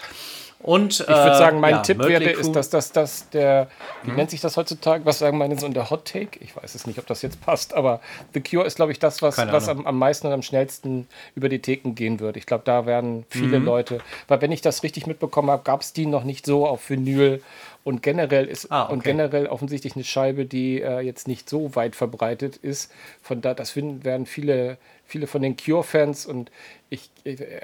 [0.62, 3.70] Und, ich würde sagen, mein äh, ja, Tipp Mötley wäre, ist, dass das, das der,
[4.04, 4.18] wie mhm.
[4.18, 5.06] nennt sich das heutzutage?
[5.06, 6.38] Was sagen meine so in der Hot Take?
[6.42, 8.02] Ich weiß es nicht, ob das jetzt passt, aber
[8.34, 11.48] The Cure ist, glaube ich, das, was, was am, am, meisten und am schnellsten über
[11.48, 12.36] die Theken gehen wird.
[12.36, 13.66] Ich glaube, da werden viele mhm.
[13.66, 16.90] Leute, weil wenn ich das richtig mitbekommen habe, gab es die noch nicht so auf
[16.90, 17.42] Vinyl
[17.84, 18.94] und generell ist ah, okay.
[18.94, 22.92] und generell offensichtlich eine Scheibe, die äh, jetzt nicht so weit verbreitet ist.
[23.22, 26.52] Von da, das werden viele, viele von den Cure-Fans und
[26.90, 27.10] ich,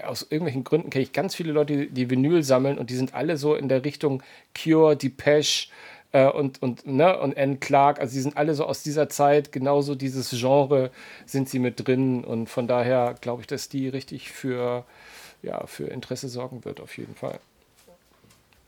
[0.06, 3.13] aus irgendwelchen Gründen kenne ich ganz viele Leute, die, die Vinyl sammeln und die sind
[3.13, 4.23] alle so in der Richtung
[4.54, 5.67] Cure, Depeche,
[6.15, 9.51] äh, und, und, ne, und Anne Clark, also die sind alle so aus dieser Zeit,
[9.51, 10.91] genauso dieses Genre
[11.25, 14.86] sind sie mit drin und von daher glaube ich, dass die richtig für,
[15.43, 17.39] ja, für Interesse sorgen wird, auf jeden Fall.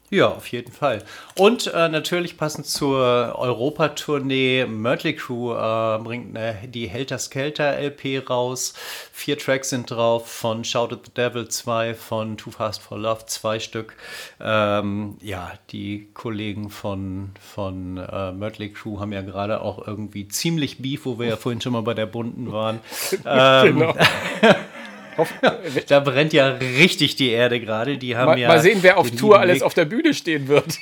[0.09, 1.03] Ja, auf jeden Fall.
[1.35, 8.29] Und äh, natürlich passend zur Europa-Tournee, Mötley Crew äh, bringt äh, die Helter Skelter LP
[8.29, 8.73] raus.
[9.11, 13.25] Vier Tracks sind drauf von Shout at the Devil 2, von Too Fast for Love
[13.25, 13.95] zwei Stück.
[14.39, 20.81] Ähm, ja, die Kollegen von, von äh, Mötley Crew haben ja gerade auch irgendwie ziemlich
[20.81, 22.79] Beef, wo wir ja vorhin schon mal bei der Bunten waren.
[23.25, 23.93] ähm, genau.
[25.87, 27.97] da brennt ja richtig die Erde gerade.
[27.97, 30.77] Die haben mal, ja mal sehen, wer auf Tour alles auf der Bühne stehen wird.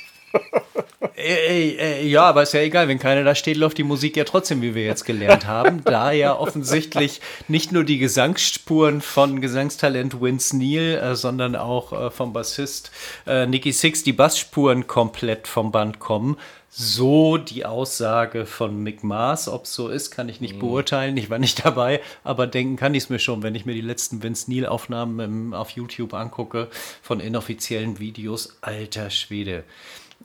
[1.16, 4.24] Äh, äh, ja, aber ist ja egal, wenn keiner da steht, läuft die Musik ja
[4.24, 5.82] trotzdem, wie wir jetzt gelernt haben.
[5.84, 12.10] da ja offensichtlich nicht nur die Gesangsspuren von Gesangstalent Vince Neil, äh, sondern auch äh,
[12.10, 12.90] vom Bassist
[13.26, 16.36] äh, Nicky Six die Bassspuren komplett vom Band kommen
[16.78, 19.48] so die Aussage von Mick Mars.
[19.48, 20.60] Ob es so ist, kann ich nicht mhm.
[20.60, 21.16] beurteilen.
[21.16, 23.80] Ich war nicht dabei, aber denken kann ich es mir schon, wenn ich mir die
[23.80, 26.68] letzten Vince Neil-Aufnahmen auf YouTube angucke
[27.00, 28.58] von inoffiziellen Videos.
[28.60, 29.64] Alter Schwede.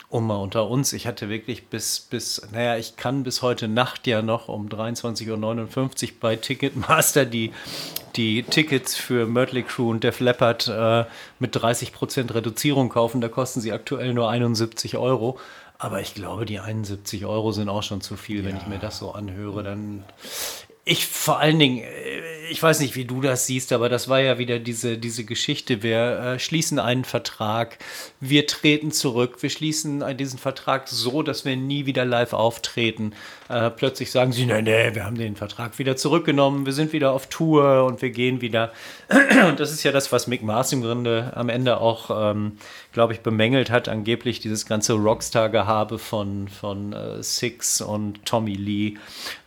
[0.10, 4.08] Um mal unter uns, ich hatte wirklich bis, bis, naja, ich kann bis heute Nacht
[4.08, 7.52] ja noch um 23.59 Uhr bei Ticketmaster die,
[8.16, 11.06] die Tickets für Mötley Crew und Def Leppard äh,
[11.40, 13.22] mit 30% Reduzierung kaufen.
[13.22, 15.40] Da kosten sie aktuell nur 71 Euro.
[15.84, 18.62] Aber ich glaube, die 71 Euro sind auch schon zu viel, wenn ja.
[18.62, 19.64] ich mir das so anhöre.
[19.64, 20.04] Dann
[20.86, 24.20] ich vor allen Dingen, äh, ich weiß nicht, wie du das siehst, aber das war
[24.20, 25.82] ja wieder diese, diese Geschichte.
[25.82, 27.80] Wir äh, schließen einen Vertrag,
[28.22, 33.14] wir treten zurück, wir schließen diesen Vertrag so, dass wir nie wieder live auftreten.
[33.50, 37.12] Äh, plötzlich sagen sie, nein, nein, wir haben den Vertrag wieder zurückgenommen, wir sind wieder
[37.12, 38.72] auf Tour und wir gehen wieder.
[39.50, 42.58] Und das ist ja das, was Mick Mars im Grunde am Ende auch, ähm,
[42.94, 48.94] glaube ich, bemängelt hat, angeblich dieses ganze Rockstar-Gehabe von, von äh, Six und Tommy Lee.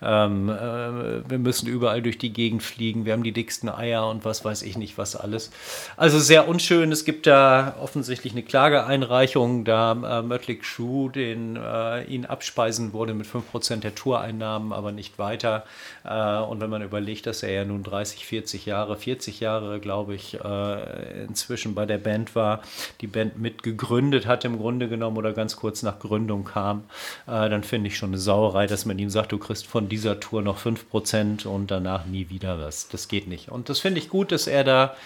[0.02, 4.24] Ähm, äh, wir müssen überall durch die Gegend fliegen, wir haben die dicksten Eier und
[4.24, 5.50] was weiß ich nicht, was alles.
[5.96, 6.92] Also sehr unschön.
[6.92, 13.12] Es gibt da offensichtlich eine Klageeinreichung, da äh, Mötley Crew den, äh, ihn abspeisen wurde
[13.12, 15.64] mit 5% der Toureinnahmen, aber nicht weiter.
[16.03, 20.14] Äh, und wenn man überlegt, dass er ja nun 30, 40 Jahre, 40 Jahre, glaube
[20.14, 22.62] ich, äh, inzwischen bei der Band war,
[23.03, 26.85] die Band mitgegründet hat im Grunde genommen oder ganz kurz nach Gründung kam,
[27.27, 30.20] äh, dann finde ich schon eine Sauerei, dass man ihm sagt, du kriegst von dieser
[30.20, 32.88] Tour noch 5 Prozent und danach nie wieder was.
[32.88, 33.50] Das geht nicht.
[33.50, 34.96] Und das finde ich gut, dass er da,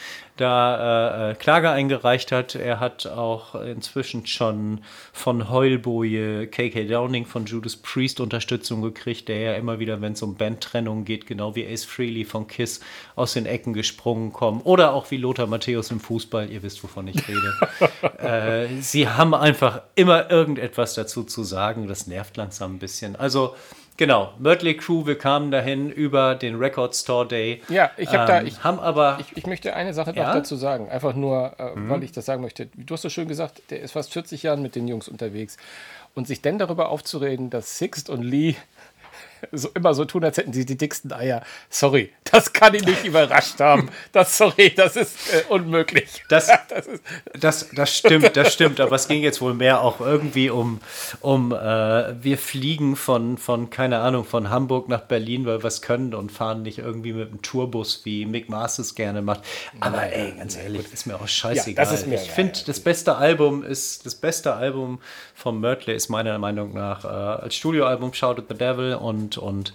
[0.40, 2.55] da äh, Klage eingereicht hat.
[2.55, 4.81] Er hat auch inzwischen schon
[5.12, 10.22] von Heulboje, KK Downing, von Judas Priest Unterstützung gekriegt, der ja immer wieder, wenn es
[10.22, 12.81] um Bandtrennung geht, genau wie Ace Frehley von Kiss
[13.16, 14.61] aus den Ecken gesprungen kommen.
[14.62, 16.51] Oder auch wie Lothar Matthäus im Fußball.
[16.51, 17.55] Ihr wisst, wovon ich rede.
[18.18, 21.88] äh, sie haben einfach immer irgendetwas dazu zu sagen.
[21.88, 23.16] Das nervt langsam ein bisschen.
[23.16, 23.55] Also
[23.99, 27.61] Genau, Mötley Crew, wir kamen dahin über den Record Store Day.
[27.69, 30.29] Ja, ich habe ähm, da, ich, haben aber, ich, ich, möchte eine Sache ja?
[30.29, 31.91] noch dazu sagen, einfach nur, äh, mhm.
[31.91, 32.67] weil ich das sagen möchte.
[32.67, 35.57] Du hast so schön gesagt, der ist fast 40 Jahre mit den Jungs unterwegs.
[36.15, 38.55] Und sich denn darüber aufzureden, dass Sixt und Lee
[39.53, 41.42] so immer so tun, als hätten sie die dicksten Eier.
[41.70, 43.90] Sorry, das kann ich nicht überrascht haben.
[44.12, 46.24] Das, sorry, das ist äh, unmöglich.
[46.29, 47.03] Das, das, ist
[47.38, 48.81] das, das stimmt, das stimmt.
[48.81, 50.81] Aber es ging jetzt wohl mehr auch irgendwie um,
[51.20, 51.57] um äh,
[52.22, 56.33] wir fliegen von, von, keine Ahnung, von Hamburg nach Berlin, weil wir es können und
[56.33, 59.42] fahren nicht irgendwie mit einem Tourbus, wie Mick Masters gerne macht.
[59.81, 61.85] Aber Nein, ey, ganz ehrlich, ist mir auch scheißegal.
[61.85, 65.01] Ja, mir, ich finde, ja, das beste Album ist, das beste Album
[65.38, 69.72] von Mörtley ist meiner Meinung nach äh, als Studioalbum Shout at the Devil und und,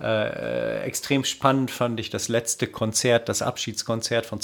[0.00, 4.40] äh, extrem spannend fand ich das letzte Konzert, das Abschiedskonzert von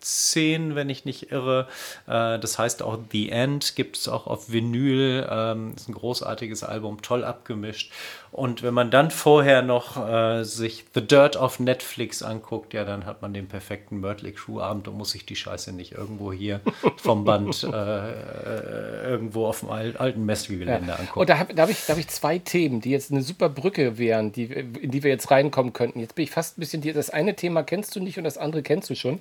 [0.00, 1.66] 2015, wenn ich nicht irre.
[2.06, 5.26] Äh, das heißt auch The End gibt es auch auf Vinyl.
[5.30, 7.92] Ähm, ist ein großartiges Album, toll abgemischt.
[8.30, 13.06] Und wenn man dann vorher noch äh, sich The Dirt auf Netflix anguckt, ja, dann
[13.06, 16.60] hat man den perfekten Mötley Crew Abend und muss sich die Scheiße nicht irgendwo hier
[16.96, 20.96] vom Band äh, äh irgendwo auf dem alten Messegelände ja.
[20.96, 21.20] angucken.
[21.20, 24.32] Und da habe hab ich, hab ich zwei Themen, die jetzt eine super Brücke wären,
[24.32, 26.00] die, in die wir jetzt reinkommen könnten.
[26.00, 28.36] Jetzt bin ich fast ein bisschen, die, das eine Thema kennst du nicht und das
[28.36, 29.20] andere kennst du schon.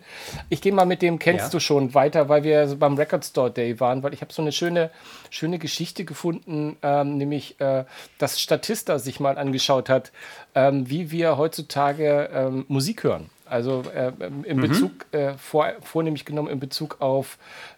[0.49, 1.49] Ich gehe mal mit dem kennst ja.
[1.51, 4.51] du schon weiter, weil wir beim Record Store Day waren, weil ich habe so eine
[4.51, 4.89] schöne,
[5.30, 7.86] schöne Geschichte gefunden, ähm, nämlich äh,
[8.17, 10.12] dass Statista sich mal angeschaut hat,
[10.56, 13.30] ähm, wie wir heutzutage ähm, Musik hören.
[13.45, 14.12] Also äh,
[14.43, 14.62] in mhm.
[14.62, 17.38] Bezug, äh, vor, vornehmlich genommen in Bezug auf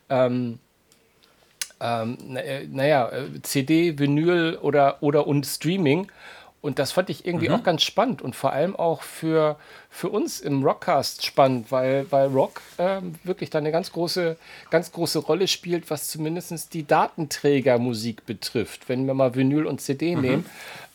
[0.10, 0.58] ähm,
[1.80, 3.12] ähm, äh, naja,
[3.44, 6.12] CD, Vinyl oder, oder und Streaming.
[6.62, 7.56] Und das fand ich irgendwie mhm.
[7.56, 9.58] auch ganz spannend und vor allem auch für,
[9.90, 14.36] für uns im Rockcast spannend, weil, weil Rock äh, wirklich da eine ganz große,
[14.70, 20.16] ganz große Rolle spielt, was zumindest die Datenträgermusik betrifft, wenn wir mal Vinyl und CD
[20.16, 20.22] mhm.
[20.22, 20.46] nehmen.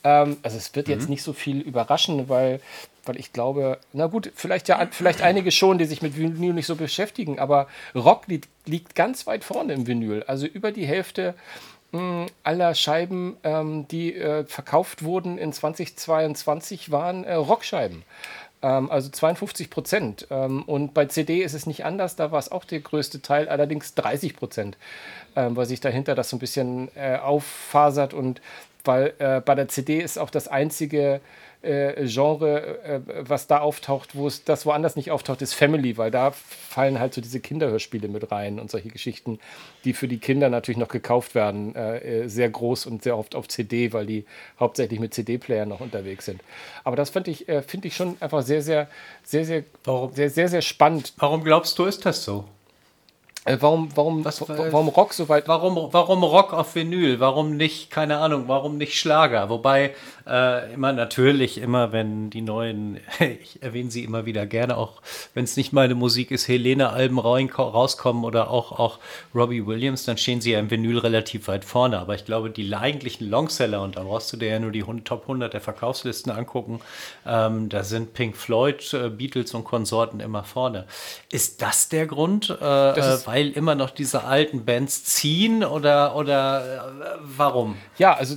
[0.05, 0.93] Ähm, also es wird mhm.
[0.93, 2.61] jetzt nicht so viel überraschen, weil,
[3.07, 6.67] weil ich glaube, na gut, vielleicht ja vielleicht einige schon, die sich mit Vinyl nicht
[6.67, 10.25] so beschäftigen, aber Rock liegt, liegt ganz weit vorne im Vinyl.
[10.25, 11.35] Also über die Hälfte
[12.43, 18.03] aller Scheiben, ähm, die äh, verkauft wurden in 2022, waren äh, Rockscheiben.
[18.63, 20.27] Ähm, also 52 Prozent.
[20.31, 23.49] Ähm, und bei CD ist es nicht anders, da war es auch der größte Teil,
[23.49, 24.79] allerdings 30 Prozent,
[25.37, 28.41] ähm, weil sich dahinter das so ein bisschen äh, auffasert und
[28.85, 31.21] weil äh, bei der CD ist auch das einzige
[31.65, 36.11] äh, Genre, äh, was da auftaucht, wo es das woanders nicht auftaucht, ist Family, weil
[36.11, 39.39] da fallen halt so diese Kinderhörspiele mit rein und solche Geschichten,
[39.85, 43.35] die für die Kinder natürlich noch gekauft werden, äh, äh sehr groß und sehr oft
[43.35, 44.25] auf CD, weil die
[44.61, 46.41] hauptsächlich mit CD-Player noch unterwegs sind.
[46.85, 48.89] Aber das fand ich, äh, finde ich schon einfach sehr, sehr,
[49.23, 51.15] sehr, sehr, warum, sehr, sehr, sehr spannend.
[51.17, 52.45] Warum glaubst du, ist das so?
[53.47, 55.49] Äh, warum, warum, Was, warum Rock so weit?
[55.49, 57.21] Warum, warum Rock auf Vinyl?
[57.21, 59.51] Warum nicht, keine Ahnung, warum nicht Schlager?
[59.51, 59.95] Wobei
[60.27, 65.03] äh, immer natürlich, immer wenn die neuen, ich erwähne sie immer wieder gerne, auch
[65.35, 68.99] wenn es nicht meine Musik ist, Helene-Alben rauskommen oder auch, auch
[69.35, 71.99] Robbie Williams, dann stehen sie ja im Vinyl relativ weit vorne.
[71.99, 75.23] Aber ich glaube, die eigentlichen Longseller, und dann brauchst du dir ja nur die Top
[75.23, 76.81] 100 der Verkaufslisten angucken,
[77.27, 80.87] ähm, da sind Pink Floyd, äh, Beatles und Konsorten immer vorne.
[81.31, 86.95] Ist das der Grund, äh, das weil immer noch diese alten Bands ziehen oder, oder
[86.95, 87.77] äh, warum?
[87.99, 88.37] Ja, also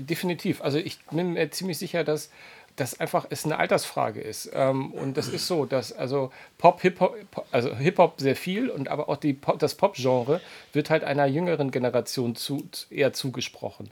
[0.00, 0.62] definitiv.
[0.62, 2.28] Also ich bin mir ziemlich sicher, dass
[2.76, 4.50] das einfach ist eine Altersfrage ist.
[4.54, 7.16] Ähm, und das ist so, dass also Pop, Hip-Hop,
[7.50, 10.40] also Hip-Hop sehr viel und aber auch die Pop, das Pop-Genre
[10.72, 13.90] wird halt einer jüngeren Generation zu, eher zugesprochen.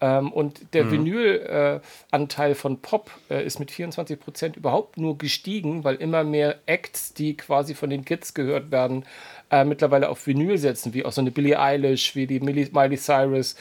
[0.00, 0.90] Ähm, und der mhm.
[0.92, 7.12] Vinyl-Anteil von Pop äh, ist mit 24 Prozent überhaupt nur gestiegen, weil immer mehr Acts,
[7.14, 9.04] die quasi von den Kids gehört werden,
[9.50, 13.56] äh, mittlerweile auf Vinyl setzen, wie auch so eine Billie Eilish, wie die Miley Cyrus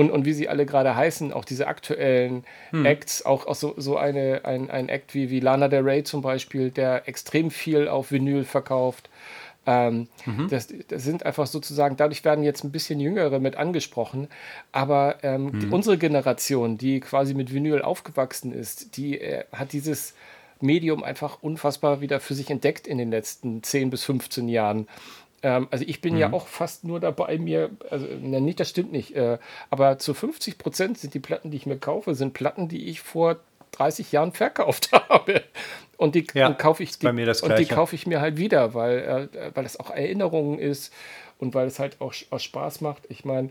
[0.00, 2.86] und, und wie sie alle gerade heißen, auch diese aktuellen hm.
[2.86, 6.22] Acts, auch, auch so, so eine, ein, ein Act wie, wie Lana Del Rey zum
[6.22, 9.10] Beispiel, der extrem viel auf Vinyl verkauft.
[9.66, 10.48] Ähm, mhm.
[10.48, 14.28] das, das, sind einfach sozusagen, dadurch werden jetzt ein bisschen Jüngere mit angesprochen,
[14.72, 15.60] aber ähm, mhm.
[15.60, 20.14] die, unsere Generation, die quasi mit Vinyl aufgewachsen ist, die äh, hat dieses
[20.62, 24.88] Medium einfach unfassbar wieder für sich entdeckt in den letzten 10 bis 15 Jahren.
[25.42, 26.20] Ähm, also ich bin mhm.
[26.20, 29.38] ja auch fast nur dabei, mir, also na, nicht, das stimmt nicht, äh,
[29.70, 33.00] aber zu 50 Prozent sind die Platten, die ich mir kaufe, sind Platten, die ich
[33.00, 33.36] vor
[33.72, 35.42] 30 Jahren verkauft habe.
[35.96, 39.50] Und die ja, kaufe ich, die, und die kaufe ich mir halt wieder, weil, äh,
[39.54, 40.92] weil es auch Erinnerungen ist
[41.38, 43.02] und weil es halt auch, auch Spaß macht.
[43.10, 43.50] Ich meine,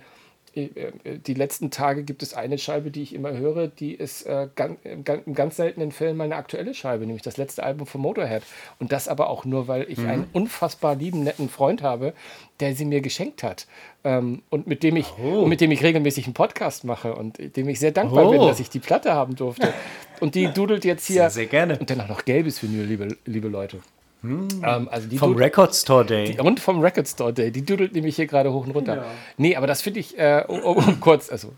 [0.56, 4.80] die letzten Tage gibt es eine Scheibe, die ich immer höre, die ist äh, ganz,
[4.84, 8.44] in ganz seltenen Fällen meine aktuelle Scheibe, nämlich das letzte Album von Motorhead.
[8.80, 10.10] Und das aber auch nur, weil ich mhm.
[10.10, 12.14] einen unfassbar lieben, netten Freund habe,
[12.60, 13.68] der sie mir geschenkt hat.
[14.04, 15.46] Ähm, und mit dem ich oh.
[15.46, 18.32] mit dem ich regelmäßig einen Podcast mache und dem ich sehr dankbar oh.
[18.32, 19.74] bin, dass ich die Platte haben durfte.
[20.20, 21.16] Und die dudelt jetzt hier.
[21.16, 21.78] Sehr, sehr gerne.
[21.78, 23.80] Und dann auch noch gelbes Vinyl, liebe, liebe Leute.
[24.22, 24.48] Hm.
[24.64, 26.34] Ähm, also vom Record Store Day.
[26.34, 27.52] Die, und vom Record Store Day.
[27.52, 28.98] Die dudelt nämlich hier gerade hoch und runter.
[28.98, 29.06] Ja.
[29.38, 31.54] Nee, aber das finde ich, äh, um, um, kurz, also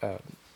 [0.00, 0.08] äh,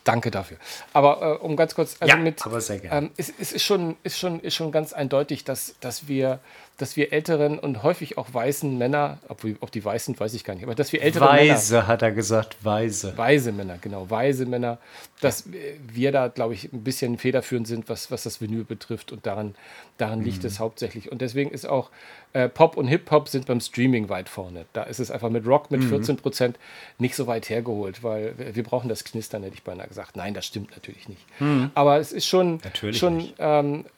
[0.03, 0.57] danke dafür.
[0.91, 3.07] Aber äh, um ganz kurz, also ja, mit, aber sehr gerne.
[3.07, 6.39] Ähm, es, es, ist, schon, ist, schon, ist schon ganz eindeutig, dass, dass wir
[6.77, 10.43] dass wir älteren und häufig auch weißen Männer, ob, ob die weiß sind, weiß ich
[10.43, 13.17] gar nicht, aber dass wir ältere Weise, Männer, hat er gesagt, weise.
[13.17, 14.77] Weise Männer, genau, weise Männer,
[15.21, 19.25] dass wir da, glaube ich, ein bisschen federführend sind, was, was das Vinyl betrifft und
[19.25, 19.55] daran,
[19.97, 20.25] daran mhm.
[20.25, 21.11] liegt es hauptsächlich.
[21.11, 21.89] Und deswegen ist auch
[22.33, 24.65] äh, Pop und Hip-Hop sind beim Streaming weit vorne.
[24.73, 25.89] Da ist es einfach mit Rock mit mhm.
[25.89, 26.59] 14 Prozent
[26.97, 30.17] nicht so weit hergeholt, weil wir brauchen das Knistern, hätte ich beinahe gesagt.
[30.17, 31.21] Nein, das stimmt natürlich nicht.
[31.39, 31.71] Mhm.
[31.73, 32.59] Aber es ist schon,
[32.91, 33.89] schon ähm, äh,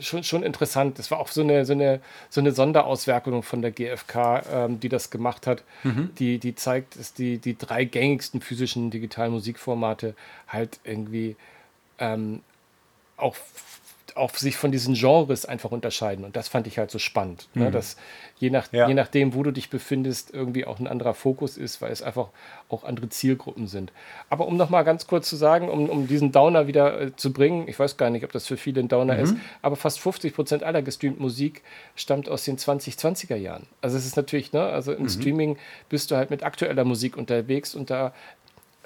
[0.00, 0.98] schon, schon interessant.
[0.98, 2.00] Das war auch so eine, so eine,
[2.30, 6.10] so eine Sonderauswertung von der GfK, ähm, die das gemacht hat, mhm.
[6.18, 10.14] die, die zeigt, dass die, die drei gängigsten physischen digitalen Musikformate
[10.48, 11.36] halt irgendwie
[11.98, 12.40] ähm,
[13.16, 13.36] auch
[14.14, 16.24] auch sich von diesen Genres einfach unterscheiden.
[16.24, 17.60] Und das fand ich halt so spannend, ne?
[17.60, 17.66] mhm.
[17.66, 17.70] ne?
[17.72, 17.96] dass
[18.38, 18.86] je, nach, ja.
[18.86, 22.28] je nachdem, wo du dich befindest, irgendwie auch ein anderer Fokus ist, weil es einfach
[22.68, 23.92] auch andere Zielgruppen sind.
[24.30, 27.66] Aber um nochmal ganz kurz zu sagen, um, um diesen Downer wieder äh, zu bringen,
[27.66, 29.22] ich weiß gar nicht, ob das für viele ein Downer mhm.
[29.22, 31.62] ist, aber fast 50 Prozent aller gestreamten Musik
[31.96, 33.66] stammt aus den 2020er Jahren.
[33.80, 35.08] Also es ist natürlich, ne, also im mhm.
[35.08, 38.14] Streaming bist du halt mit aktueller Musik unterwegs und da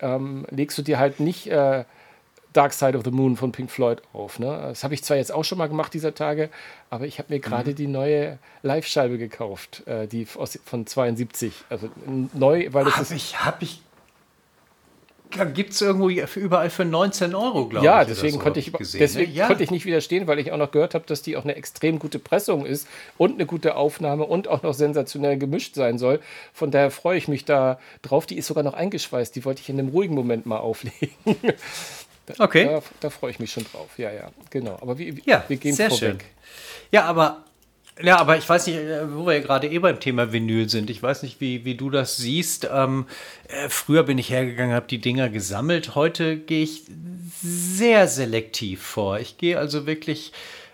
[0.00, 1.84] ähm, legst du dir halt nicht äh,
[2.52, 4.38] Dark Side of the Moon von Pink Floyd auf.
[4.38, 4.46] Ne?
[4.46, 6.50] Das habe ich zwar jetzt auch schon mal gemacht dieser Tage,
[6.90, 7.76] aber ich habe mir gerade mhm.
[7.76, 11.52] die neue Live-Scheibe gekauft, äh, die aus, von 72.
[11.68, 11.90] Also
[12.32, 13.10] neu, weil das hab ist.
[13.10, 13.82] Ich, hab ich.
[15.52, 18.08] gibt es irgendwo überall für 19 Euro, glaube ja, ich.
[18.08, 19.38] Deswegen so, konnte ich, gesehen, deswegen ne?
[19.38, 19.46] ja.
[19.46, 21.98] konnte ich nicht widerstehen, weil ich auch noch gehört habe, dass die auch eine extrem
[21.98, 26.20] gute Pressung ist und eine gute Aufnahme und auch noch sensationell gemischt sein soll.
[26.54, 28.24] Von daher freue ich mich da drauf.
[28.24, 29.36] Die ist sogar noch eingeschweißt.
[29.36, 31.10] Die wollte ich in einem ruhigen Moment mal auflegen.
[32.36, 32.64] da, okay.
[32.64, 33.90] Da, da freue ich mich schon drauf.
[33.96, 34.76] Ja, ja, genau.
[34.80, 36.08] Aber wir, ja, wir gehen sehr vorweg.
[36.08, 36.18] Schön.
[36.90, 37.44] Ja, aber
[38.02, 40.88] ja, aber ich weiß nicht, äh, wo wir ja gerade eh beim Thema Vinyl sind.
[40.90, 42.68] Ich weiß nicht, wie, wie du das siehst.
[42.72, 43.06] Ähm,
[43.48, 45.94] äh, früher bin ich hergegangen, habe die Dinger gesammelt.
[45.94, 46.84] Heute gehe ich
[47.42, 49.18] sehr selektiv vor.
[49.18, 50.32] Ich gehe also wirklich,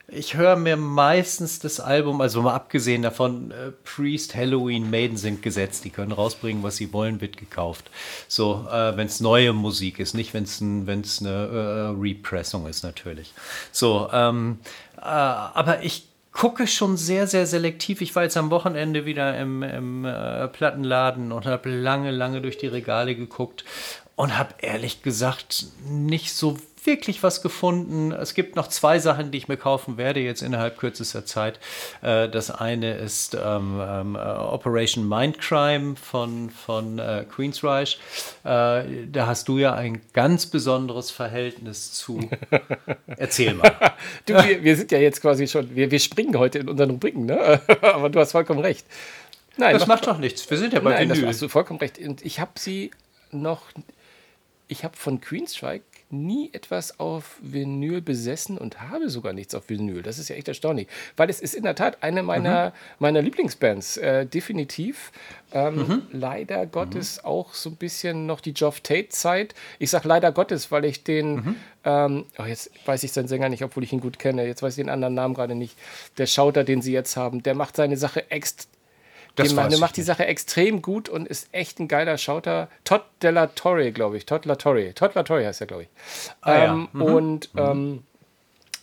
[0.08, 5.42] ich höre mir meistens das Album, also mal abgesehen davon, äh, Priest, Halloween, Maiden sind
[5.42, 5.84] gesetzt.
[5.84, 7.90] Die können rausbringen, was sie wollen, wird gekauft.
[8.28, 12.82] So, äh, wenn es neue Musik ist, nicht wenn es ein, eine äh, Repressung ist,
[12.82, 13.32] natürlich.
[13.72, 14.58] So, ähm,
[14.98, 18.00] äh, aber ich gucke schon sehr, sehr selektiv.
[18.00, 22.58] Ich war jetzt am Wochenende wieder im, im äh, Plattenladen und habe lange, lange durch
[22.58, 23.64] die Regale geguckt
[24.16, 28.12] und habe ehrlich gesagt nicht so wirklich was gefunden.
[28.12, 31.59] Es gibt noch zwei Sachen, die ich mir kaufen werde, jetzt innerhalb kürzester Zeit.
[32.03, 37.99] Äh, das eine ist ähm, ähm, äh, Operation Mindcrime von, von äh, Queensreich.
[38.44, 42.29] Äh, da hast du ja ein ganz besonderes Verhältnis zu.
[43.07, 43.73] Erzähl mal.
[44.27, 47.27] du, wir, wir, sind ja jetzt quasi schon, wir, wir springen heute in unseren Rubriken,
[47.27, 47.61] ne?
[47.83, 48.87] aber du hast vollkommen recht.
[49.57, 50.49] Nein, das macht doch nichts.
[50.51, 51.23] Wir sind ja bei Nein, Vinyl.
[51.23, 51.99] Das hast du vollkommen recht.
[51.99, 52.90] Und ich habe sie
[53.31, 53.62] noch,
[54.68, 60.03] ich habe von Queenstrike nie etwas auf Vinyl besessen und habe sogar nichts auf Vinyl.
[60.03, 62.72] Das ist ja echt erstaunlich, weil es ist in der Tat eine meiner, mhm.
[62.98, 65.12] meiner Lieblingsbands, äh, definitiv.
[65.53, 66.03] Ähm, mhm.
[66.11, 67.29] Leider Gottes mhm.
[67.29, 69.55] auch so ein bisschen noch die Geoff Tate-Zeit.
[69.79, 71.57] Ich sage leider Gottes, weil ich den, mhm.
[71.85, 74.77] ähm, oh, jetzt weiß ich seinen Sänger nicht, obwohl ich ihn gut kenne, jetzt weiß
[74.77, 75.77] ich den anderen Namen gerade nicht.
[76.18, 78.73] Der Schauter, den sie jetzt haben, der macht seine Sache extra
[79.37, 79.97] das die macht nicht.
[79.97, 82.68] die Sache extrem gut und ist echt ein geiler Schauter.
[82.85, 84.27] Todd Della Torre, glaube ich.
[84.27, 84.94] Todd La Torre.
[84.94, 85.88] Todd La Torre heißt er, glaube ich.
[86.40, 86.88] Ah, ähm, ja.
[86.92, 87.03] mhm.
[87.03, 87.61] Und mhm.
[87.61, 88.03] Ähm,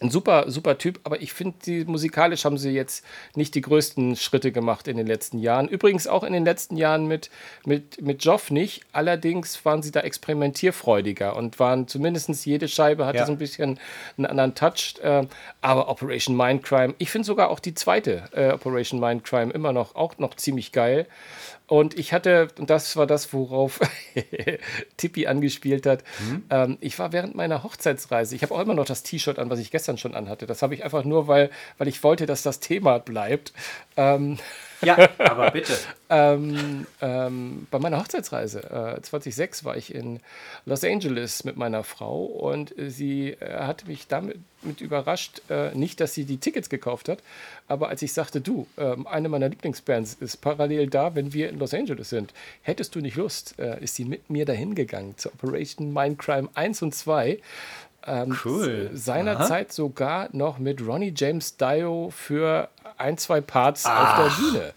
[0.01, 4.51] ein super, super Typ, aber ich finde, musikalisch haben sie jetzt nicht die größten Schritte
[4.51, 5.67] gemacht in den letzten Jahren.
[5.67, 7.29] Übrigens auch in den letzten Jahren mit,
[7.65, 8.81] mit, mit Joff nicht.
[8.91, 13.25] Allerdings waren sie da experimentierfreudiger und waren zumindest jede Scheibe hatte ja.
[13.25, 13.79] so ein bisschen
[14.17, 14.95] einen anderen Touch.
[15.01, 15.27] Äh,
[15.61, 20.17] aber Operation Mindcrime, ich finde sogar auch die zweite äh, Operation Mindcrime immer noch auch
[20.17, 21.07] noch ziemlich geil.
[21.71, 23.79] Und ich hatte, und das war das, worauf
[24.97, 26.43] Tippi angespielt hat, mhm.
[26.49, 29.57] ähm, ich war während meiner Hochzeitsreise, ich habe auch immer noch das T-Shirt an, was
[29.57, 30.45] ich gestern schon anhatte.
[30.45, 33.53] Das habe ich einfach nur, weil, weil ich wollte, dass das Thema bleibt.
[33.95, 34.37] Ähm,
[34.81, 35.73] ja, aber bitte.
[36.09, 40.19] ähm, ähm, bei meiner Hochzeitsreise äh, 2006 war ich in
[40.65, 45.99] Los Angeles mit meiner Frau und sie äh, hatte mich damit mit überrascht, äh, nicht,
[45.99, 47.19] dass sie die Tickets gekauft hat,
[47.67, 51.59] aber als ich sagte, du, ähm, eine meiner Lieblingsbands ist parallel da, wenn wir in
[51.59, 55.29] Los Angeles sind, hättest du nicht Lust, äh, ist sie mit mir dahin gegangen zu
[55.29, 57.39] Operation Mindcrime 1 und 2
[58.05, 58.89] ähm, cool.
[58.93, 64.19] Seinerzeit sogar noch mit Ronnie James Dio für ein, zwei Parts Ach.
[64.19, 64.73] auf der Bühne.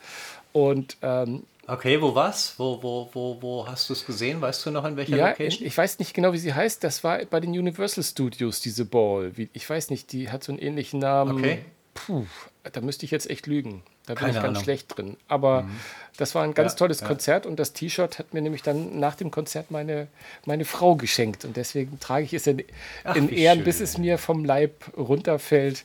[0.52, 2.54] Und ähm, Okay, wo war's?
[2.58, 4.40] Wo, wo, wo, wo hast du es gesehen?
[4.40, 5.66] Weißt du noch in welcher ja, Location?
[5.66, 6.84] Ich weiß nicht genau, wie sie heißt.
[6.84, 9.32] Das war bei den Universal Studios, diese Ball.
[9.52, 11.38] Ich weiß nicht, die hat so einen ähnlichen Namen.
[11.38, 11.64] Okay.
[11.94, 12.26] Puh,
[12.70, 13.82] da müsste ich jetzt echt lügen.
[14.06, 14.62] Da bin Keine ich ganz Ahnung.
[14.62, 15.16] schlecht drin.
[15.28, 15.80] Aber mhm.
[16.18, 17.06] das war ein ganz ja, tolles ja.
[17.06, 20.08] Konzert und das T-Shirt hat mir nämlich dann nach dem Konzert meine,
[20.44, 21.44] meine Frau geschenkt.
[21.44, 22.62] Und deswegen trage ich es in,
[23.04, 23.64] Ach, in Ehren, schön.
[23.64, 25.84] bis es mir vom Leib runterfällt.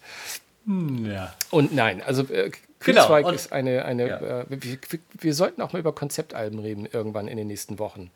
[0.65, 1.34] Hm, ja.
[1.49, 3.15] Und nein, also äh, genau.
[3.29, 4.41] ist eine, eine ja.
[4.41, 4.77] äh, wir,
[5.19, 8.12] wir, sollten auch mal über Konzeptalben reden irgendwann in den nächsten Wochen.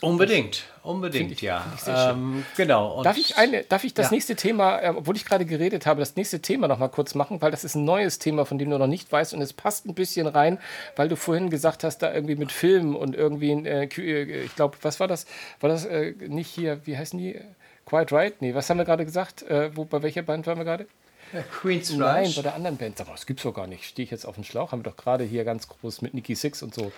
[0.00, 1.64] Unbedingt, unbedingt, ich, ja.
[1.86, 3.02] Ähm, genau.
[3.02, 4.12] darf, ich eine, darf ich das ja.
[4.12, 7.40] nächste Thema, äh, obwohl ich gerade geredet habe, das nächste Thema noch mal kurz machen,
[7.40, 9.86] weil das ist ein neues Thema, von dem du noch nicht weißt und es passt
[9.86, 10.58] ein bisschen rein,
[10.96, 14.76] weil du vorhin gesagt hast, da irgendwie mit Filmen und irgendwie, äh, äh ich glaube,
[14.82, 15.26] was war das?
[15.60, 17.40] War das äh, nicht hier, wie heißen die?
[17.86, 18.40] Quite Right?
[18.40, 19.42] Nee, was haben wir gerade gesagt?
[19.42, 20.86] Äh, wo, bei welcher Band waren wir gerade?
[21.60, 23.00] Queen's Nein, bei der anderen Band.
[23.00, 23.84] Aber das gibt's doch gar nicht.
[23.84, 24.72] Stehe ich jetzt auf dem Schlauch?
[24.72, 26.92] Haben wir doch gerade hier ganz groß mit Nikki Six und so.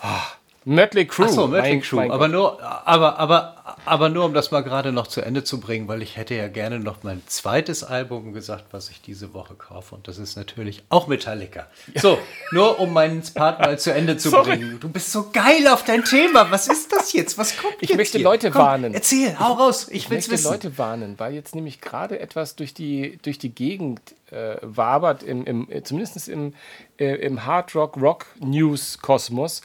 [0.00, 0.22] Ah,
[0.64, 1.24] Mötley Crew.
[1.24, 2.10] Achso, Mötley Crew.
[2.10, 5.88] Aber, nur, aber, aber, aber nur, um das mal gerade noch zu Ende zu bringen,
[5.88, 9.94] weil ich hätte ja gerne noch mein zweites Album gesagt, was ich diese Woche kaufe.
[9.94, 11.66] Und das ist natürlich auch Metallica.
[11.94, 12.00] Ja.
[12.00, 12.18] So,
[12.52, 14.56] nur um meinen Part mal zu Ende zu Sorry.
[14.56, 14.80] bringen.
[14.80, 16.50] Du bist so geil auf dein Thema.
[16.50, 17.38] Was ist das jetzt?
[17.38, 17.90] Was kommt ich jetzt?
[17.90, 18.24] Ich möchte hier?
[18.24, 18.94] Leute Komm, warnen.
[18.94, 19.88] Erzähl, hau raus.
[19.88, 20.50] Ich, ich möchte wissen.
[20.50, 25.44] Leute warnen, weil jetzt nämlich gerade etwas durch die, durch die Gegend äh, wabert, im,
[25.44, 26.54] im, zumindest im,
[26.98, 29.62] äh, im Hard Rock Rock News Kosmos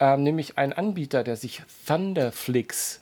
[0.00, 3.00] ähm, nämlich ein Anbieter, der sich Thunderflix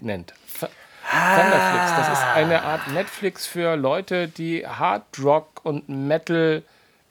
[0.00, 0.34] nennt.
[0.60, 0.68] Th
[1.10, 1.40] ah.
[1.40, 6.62] Thunderflix, das ist eine Art Netflix für Leute, die Hard Rock und Metal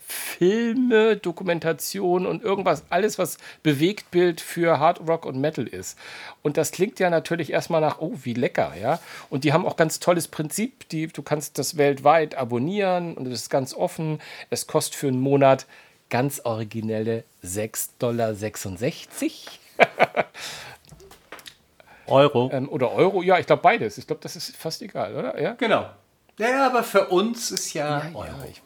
[0.05, 5.97] Filme, Dokumentation und irgendwas, alles, was Bewegtbild für Hard Rock und Metal ist.
[6.41, 8.99] Und das klingt ja natürlich erstmal nach, oh, wie lecker, ja.
[9.29, 10.88] Und die haben auch ganz tolles Prinzip.
[10.89, 14.19] Die, du kannst das weltweit abonnieren und es ist ganz offen.
[14.49, 15.65] Es kostet für einen Monat
[16.13, 18.36] ganz originelle 6,66 Dollar.
[22.05, 22.51] Euro.
[22.53, 23.97] Ähm, oder Euro, ja, ich glaube beides.
[23.97, 25.41] Ich glaube, das ist fast egal, oder?
[25.41, 25.53] Ja?
[25.53, 25.89] Genau.
[26.38, 28.28] Ja, aber für uns ist ja, ja, Euro.
[28.28, 28.61] Ja, ich,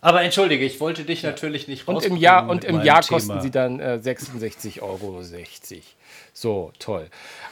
[0.00, 3.50] aber entschuldige, ich wollte dich natürlich nicht Und im Jahr, und im Jahr kosten sie
[3.50, 5.20] dann äh, 66,60 Euro.
[6.32, 7.08] So, toll.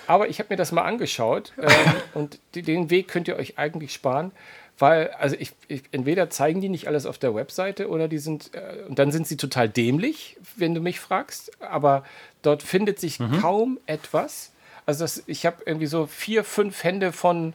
[0.07, 1.68] Aber ich habe mir das mal angeschaut ähm,
[2.14, 4.30] und die, den Weg könnt ihr euch eigentlich sparen,
[4.79, 8.51] weil, also ich, ich, entweder zeigen die nicht alles auf der Webseite oder die sind,
[8.55, 12.05] äh, und dann sind sie total dämlich, wenn du mich fragst, aber
[12.43, 13.41] dort findet sich mhm.
[13.41, 14.53] kaum etwas.
[14.85, 17.55] Also das, ich habe irgendwie so vier, fünf Hände von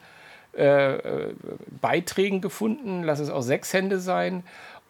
[0.54, 1.34] äh, äh,
[1.80, 4.42] Beiträgen gefunden, lass es auch sechs Hände sein.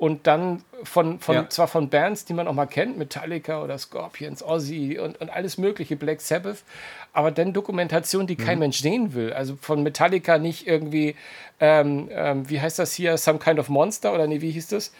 [0.02, 1.48] Und dann von, von ja.
[1.48, 5.58] zwar von Bands, die man auch mal kennt, Metallica oder Scorpions, Ozzy und, und alles
[5.58, 6.64] mögliche, Black Sabbath,
[7.12, 8.62] aber dann Dokumentation, die kein mhm.
[8.62, 9.32] Mensch sehen will.
[9.32, 11.14] Also von Metallica nicht irgendwie,
[11.60, 14.92] ähm, ähm, wie heißt das hier, Some Kind of Monster oder nee, wie hieß das?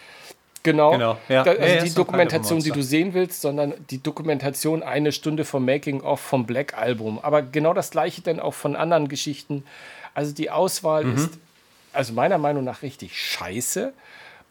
[0.63, 0.93] Genau.
[0.93, 1.43] genau ja.
[1.43, 6.21] also ja, die Dokumentation, die du sehen willst, sondern die Dokumentation eine Stunde vom Making-of
[6.21, 7.19] vom Black Album.
[7.23, 9.65] Aber genau das gleiche dann auch von anderen Geschichten.
[10.15, 11.17] Also die Auswahl mhm.
[11.17, 11.31] ist,
[11.93, 13.93] also meiner Meinung nach richtig scheiße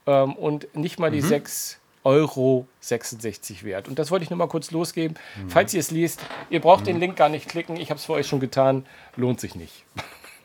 [0.08, 1.28] ähm, und nicht mal die mhm.
[1.28, 3.88] 6 Euro 66 wert.
[3.88, 5.18] Und das wollte ich nur mal kurz losgeben.
[5.38, 5.50] Mhm.
[5.50, 7.02] Falls ihr es liest, ihr braucht den mhm.
[7.02, 7.76] Link gar nicht klicken.
[7.78, 8.86] Ich habe es für euch schon getan.
[9.16, 9.86] Lohnt sich nicht.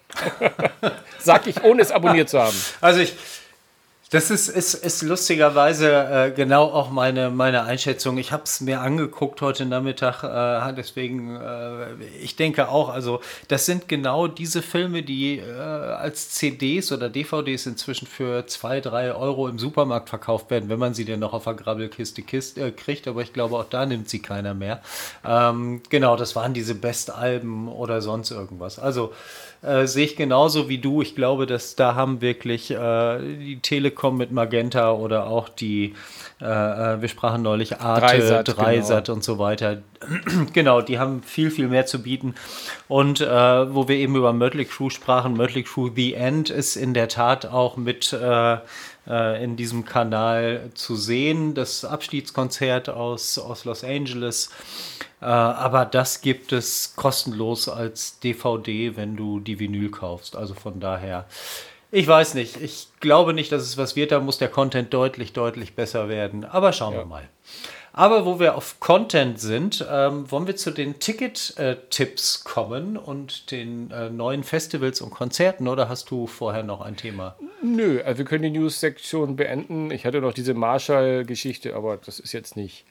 [1.18, 2.57] Sag ich, ohne es abonniert zu haben.
[2.80, 3.14] Also ich,
[4.11, 8.18] das ist, ist, ist lustigerweise äh, genau auch meine, meine Einschätzung.
[8.18, 13.66] Ich habe es mir angeguckt heute Nachmittag, äh, deswegen, äh, ich denke auch, also das
[13.66, 19.48] sind genau diese Filme, die äh, als CDs oder DVDs inzwischen für zwei drei Euro
[19.48, 23.09] im Supermarkt verkauft werden, wenn man sie denn noch auf der Grabbelkiste Kiste, äh, kriegt,
[23.09, 24.82] aber ich glaube, auch da nimmt sie keiner mehr.
[25.24, 28.78] Ähm, genau, das waren diese Best-Alben oder sonst irgendwas.
[28.78, 29.12] Also
[29.62, 31.02] äh, sehe ich genauso wie du.
[31.02, 35.94] Ich glaube, dass da haben wirklich äh, die Telekom mit Magenta oder auch die,
[36.40, 39.16] äh, äh wir sprachen neulich Arte, Dreisat, Dreisat genau.
[39.16, 39.82] und so weiter.
[40.52, 42.34] genau, die haben viel, viel mehr zu bieten.
[42.88, 43.26] Und äh,
[43.74, 47.46] wo wir eben über Mötley Crew sprachen, Mötley Crew The End ist in der Tat
[47.46, 48.16] auch mit
[49.09, 51.54] äh, in diesem Kanal zu sehen.
[51.54, 54.50] Das Abschiedskonzert aus, aus Los Angeles
[55.20, 60.36] äh, aber das gibt es kostenlos als DVD, wenn du die Vinyl kaufst.
[60.36, 61.26] Also von daher,
[61.90, 62.61] ich weiß nicht.
[62.61, 64.12] Ich glaube nicht, dass es was wird.
[64.12, 66.44] Da muss der Content deutlich, deutlich besser werden.
[66.44, 67.00] Aber schauen ja.
[67.00, 67.28] wir mal.
[67.97, 73.90] Aber wo wir auf Content sind, ähm, wollen wir zu den Ticket-Tipps kommen und den
[73.90, 77.36] äh, neuen Festivals und Konzerten oder hast du vorher noch ein Thema?
[77.62, 79.90] Nö, also wir können die News-Sektion beenden.
[79.90, 82.84] Ich hatte noch diese Marshall-Geschichte, aber das ist jetzt nicht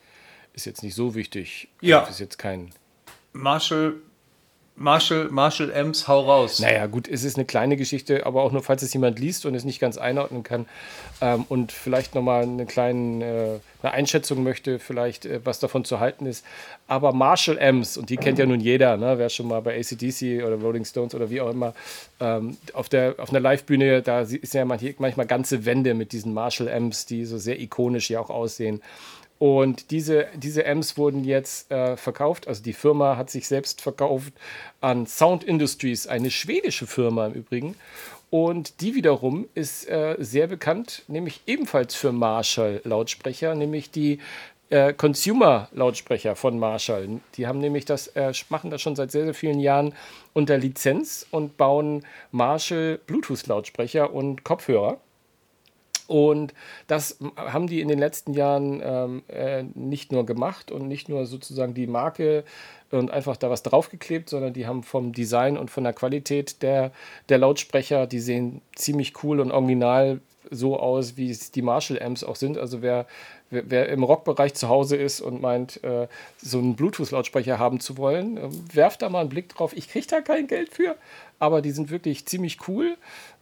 [0.55, 1.67] ist jetzt nicht so wichtig.
[1.81, 1.99] Ja.
[1.99, 2.71] Das ist jetzt kein.
[3.33, 3.95] Marshall,
[4.77, 6.59] Marshall, Marshall Ems, hau raus.
[6.59, 9.55] Naja, gut, es ist eine kleine Geschichte, aber auch nur, falls es jemand liest und
[9.55, 10.65] es nicht ganz einordnen kann
[11.21, 15.99] ähm, und vielleicht nochmal eine kleine äh, eine Einschätzung möchte, vielleicht äh, was davon zu
[15.99, 16.45] halten ist.
[16.87, 20.43] Aber Marshall Ems, und die kennt ja nun jeder, ne, wer schon mal bei ACDC
[20.45, 21.73] oder Rolling Stones oder wie auch immer
[22.19, 26.67] ähm, auf, der, auf einer Live-Bühne, da ist ja manchmal ganze Wände mit diesen Marshall
[26.67, 28.81] Ems, die so sehr ikonisch ja auch aussehen.
[29.37, 34.33] Und diese, diese Amps wurden jetzt äh, verkauft, also die Firma hat sich selbst verkauft
[34.79, 37.75] an Sound Industries, eine schwedische Firma im Übrigen.
[38.29, 44.19] Und die wiederum ist äh, sehr bekannt, nämlich ebenfalls für Marshall-Lautsprecher, nämlich die
[44.69, 47.21] äh, Consumer-Lautsprecher von Marshall.
[47.35, 49.93] Die haben nämlich das, äh, machen das schon seit sehr, sehr vielen Jahren
[50.33, 54.97] unter Lizenz und bauen Marshall Bluetooth-Lautsprecher und Kopfhörer.
[56.07, 56.53] Und
[56.87, 61.25] das haben die in den letzten Jahren ähm, äh, nicht nur gemacht und nicht nur
[61.25, 62.43] sozusagen die Marke
[62.91, 66.91] und einfach da was draufgeklebt, sondern die haben vom Design und von der Qualität der,
[67.29, 70.19] der Lautsprecher, die sehen ziemlich cool und original
[70.51, 72.57] so aus, wie es die Marshall-Amps auch sind.
[72.57, 73.07] Also wer,
[73.49, 77.97] wer, wer im Rockbereich zu Hause ist und meint, äh, so einen Bluetooth-Lautsprecher haben zu
[77.97, 79.75] wollen, äh, werft da mal einen Blick drauf.
[79.75, 80.95] Ich kriege da kein Geld für,
[81.39, 82.97] aber die sind wirklich ziemlich cool.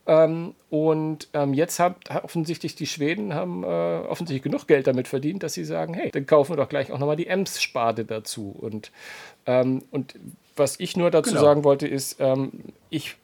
[0.05, 5.43] Ähm, und ähm, jetzt haben offensichtlich die Schweden haben äh, offensichtlich genug Geld damit verdient,
[5.43, 8.53] dass sie sagen, hey, dann kaufen wir doch gleich auch nochmal die Ems-Sparte dazu.
[8.59, 8.91] Und,
[9.45, 10.15] ähm, und
[10.55, 11.41] was ich nur dazu genau.
[11.41, 12.51] sagen wollte, ist, ähm,
[12.89, 13.15] ich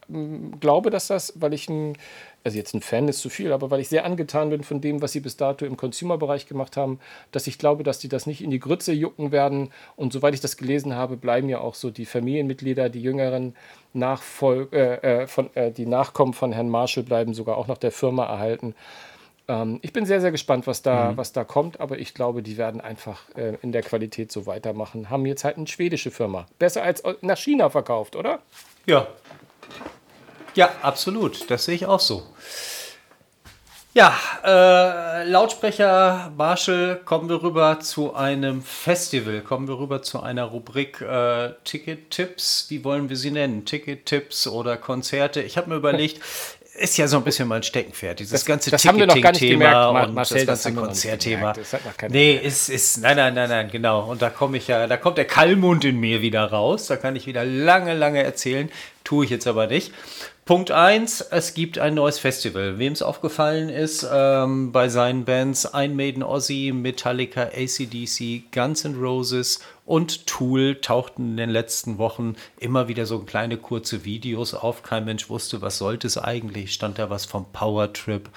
[0.60, 1.96] glaube, dass das, weil ich ein
[2.44, 5.02] also jetzt ein Fan ist zu viel, aber weil ich sehr angetan bin von dem,
[5.02, 7.00] was sie bis dato im Consumer-Bereich gemacht haben,
[7.32, 9.72] dass ich glaube, dass die das nicht in die Grütze jucken werden.
[9.96, 13.56] Und soweit ich das gelesen habe, bleiben ja auch so die Familienmitglieder, die jüngeren
[13.94, 17.92] Nachfol äh, äh, von, äh, die Nachkommen von Herrn Marshall bleiben sogar auch noch der
[17.92, 18.74] Firma erhalten.
[19.50, 21.18] Ähm, ich bin sehr, sehr gespannt, was da, mhm.
[21.18, 25.10] was da kommt, aber ich glaube, die werden einfach äh, in der Qualität so weitermachen.
[25.10, 26.46] Haben jetzt halt eine schwedische Firma.
[26.60, 28.40] Besser als nach China verkauft, oder?
[28.86, 29.08] Ja.
[30.56, 31.50] Ja, absolut.
[31.50, 32.24] Das sehe ich auch so.
[33.96, 40.44] Ja, äh, Lautsprecher Marshall, kommen wir rüber zu einem Festival, kommen wir rüber zu einer
[40.44, 42.68] Rubrik äh, Ticket-Tipps.
[42.70, 43.66] Wie wollen wir sie nennen?
[43.66, 45.42] Ticket-Tipps oder Konzerte?
[45.42, 46.22] Ich habe mir überlegt,
[46.80, 50.80] ist ja so ein bisschen mein Steckenpferd, dieses das, ganze Ticketing-Thema und Marcel, das ganze
[50.80, 51.54] Konzertthema.
[52.10, 54.10] Nee, ist, ist, nein, nein, nein, nein, genau.
[54.10, 56.88] Und da komme ich ja, da kommt der Kallmund in mir wieder raus.
[56.88, 58.70] Da kann ich wieder lange, lange erzählen.
[59.04, 59.92] Tue ich jetzt aber nicht.
[60.46, 62.80] Punkt 1, es gibt ein neues Festival.
[62.80, 68.96] Wem es aufgefallen ist, ähm, bei seinen Bands Ein Maiden Ozzy, Metallica, ACDC, Guns N'
[68.96, 69.60] Roses
[69.90, 74.84] und Tool tauchten in den letzten Wochen immer wieder so kleine kurze Videos auf.
[74.84, 76.74] Kein Mensch wusste, was sollte es eigentlich.
[76.74, 78.30] Stand da was vom Power Trip.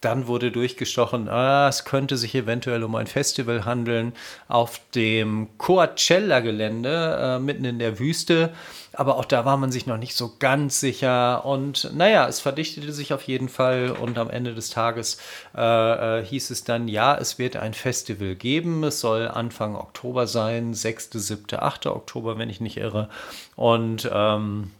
[0.00, 4.12] Dann wurde durchgestochen, ah, es könnte sich eventuell um ein Festival handeln
[4.48, 8.52] auf dem Coachella-Gelände äh, mitten in der Wüste
[8.96, 11.44] aber auch da war man sich noch nicht so ganz sicher.
[11.44, 15.18] Und naja, es verdichtete sich auf jeden Fall und am Ende des Tages
[15.54, 18.82] äh, äh, hieß es dann, ja, es wird ein Festival geben.
[18.84, 21.86] Es soll Anfang Oktober sein, 6., 7., 8.
[21.86, 23.10] Oktober, wenn ich nicht irre.
[23.54, 24.70] Und ähm,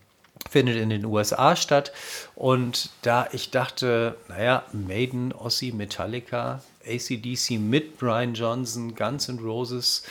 [0.50, 1.92] findet in den USA statt.
[2.34, 10.02] Und da ich dachte, naja, Maiden, Ossi, Metallica, ACDC mit Brian Johnson, Guns N' Roses,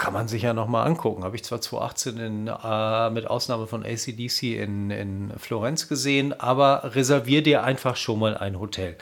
[0.00, 1.24] kann man sich ja nochmal angucken.
[1.24, 6.94] Habe ich zwar 2018 in, äh, mit Ausnahme von ACDC in, in Florenz gesehen, aber
[6.94, 8.96] reservier dir einfach schon mal ein Hotel.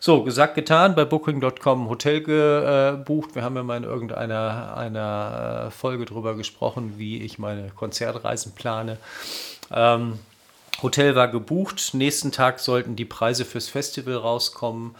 [0.00, 3.36] So, gesagt, getan, bei Booking.com Hotel gebucht.
[3.36, 8.52] Wir haben ja mal in irgendeiner einer äh, Folge drüber gesprochen, wie ich meine Konzertreisen
[8.52, 8.98] plane.
[9.70, 10.18] Ähm,
[10.82, 11.90] Hotel war gebucht.
[11.92, 14.96] Nächsten Tag sollten die Preise fürs Festival rauskommen.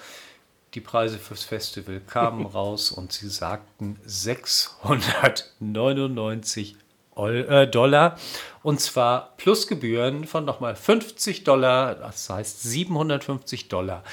[0.75, 6.77] Die Preise fürs Festival kamen raus und sie sagten 699
[7.17, 8.17] äh, Dollar
[8.63, 14.05] und zwar plus Gebühren von nochmal 50 Dollar, das heißt 750 Dollar.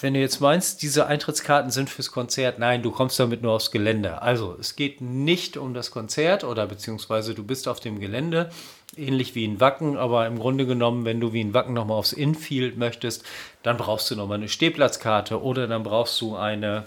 [0.00, 3.70] Wenn du jetzt meinst, diese Eintrittskarten sind fürs Konzert, nein, du kommst damit nur aufs
[3.70, 4.20] Gelände.
[4.20, 8.50] Also es geht nicht um das Konzert oder beziehungsweise du bist auf dem Gelände,
[8.96, 12.12] ähnlich wie in Wacken, aber im Grunde genommen, wenn du wie in Wacken nochmal aufs
[12.12, 13.24] Infield möchtest,
[13.62, 16.84] dann brauchst du nochmal eine Stehplatzkarte oder dann brauchst du eine,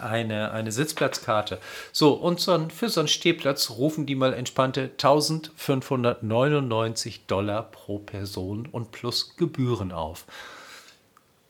[0.00, 1.58] eine, eine Sitzplatzkarte.
[1.92, 7.98] So, und so ein, für so einen Stehplatz rufen die mal entspannte 1599 Dollar pro
[7.98, 10.24] Person und plus Gebühren auf.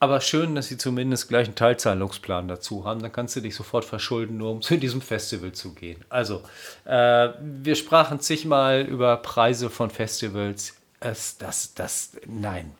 [0.00, 3.02] Aber schön, dass sie zumindest gleich einen Teilzahlungsplan dazu haben.
[3.02, 6.04] Dann kannst du dich sofort verschulden, nur um zu diesem Festival zu gehen.
[6.08, 6.42] Also,
[6.84, 10.76] äh, wir sprachen zigmal über Preise von Festivals.
[11.00, 12.72] Es, das, das, nein.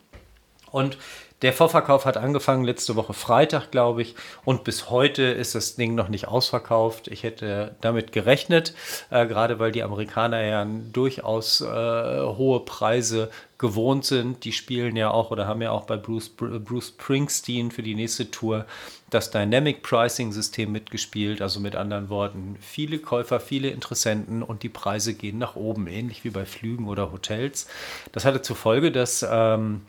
[0.71, 0.97] Und
[1.41, 5.95] der Vorverkauf hat angefangen letzte Woche Freitag, glaube ich, und bis heute ist das Ding
[5.95, 7.07] noch nicht ausverkauft.
[7.07, 8.73] Ich hätte damit gerechnet,
[9.09, 14.43] äh, gerade weil die Amerikaner ja durchaus äh, hohe Preise gewohnt sind.
[14.43, 18.31] Die spielen ja auch oder haben ja auch bei Bruce, Bruce Springsteen für die nächste
[18.31, 18.65] Tour
[19.09, 21.41] das Dynamic Pricing System mitgespielt.
[21.41, 26.23] Also mit anderen Worten, viele Käufer, viele Interessenten und die Preise gehen nach oben, ähnlich
[26.23, 27.67] wie bei Flügen oder Hotels.
[28.11, 29.81] Das hatte zur Folge, dass ähm,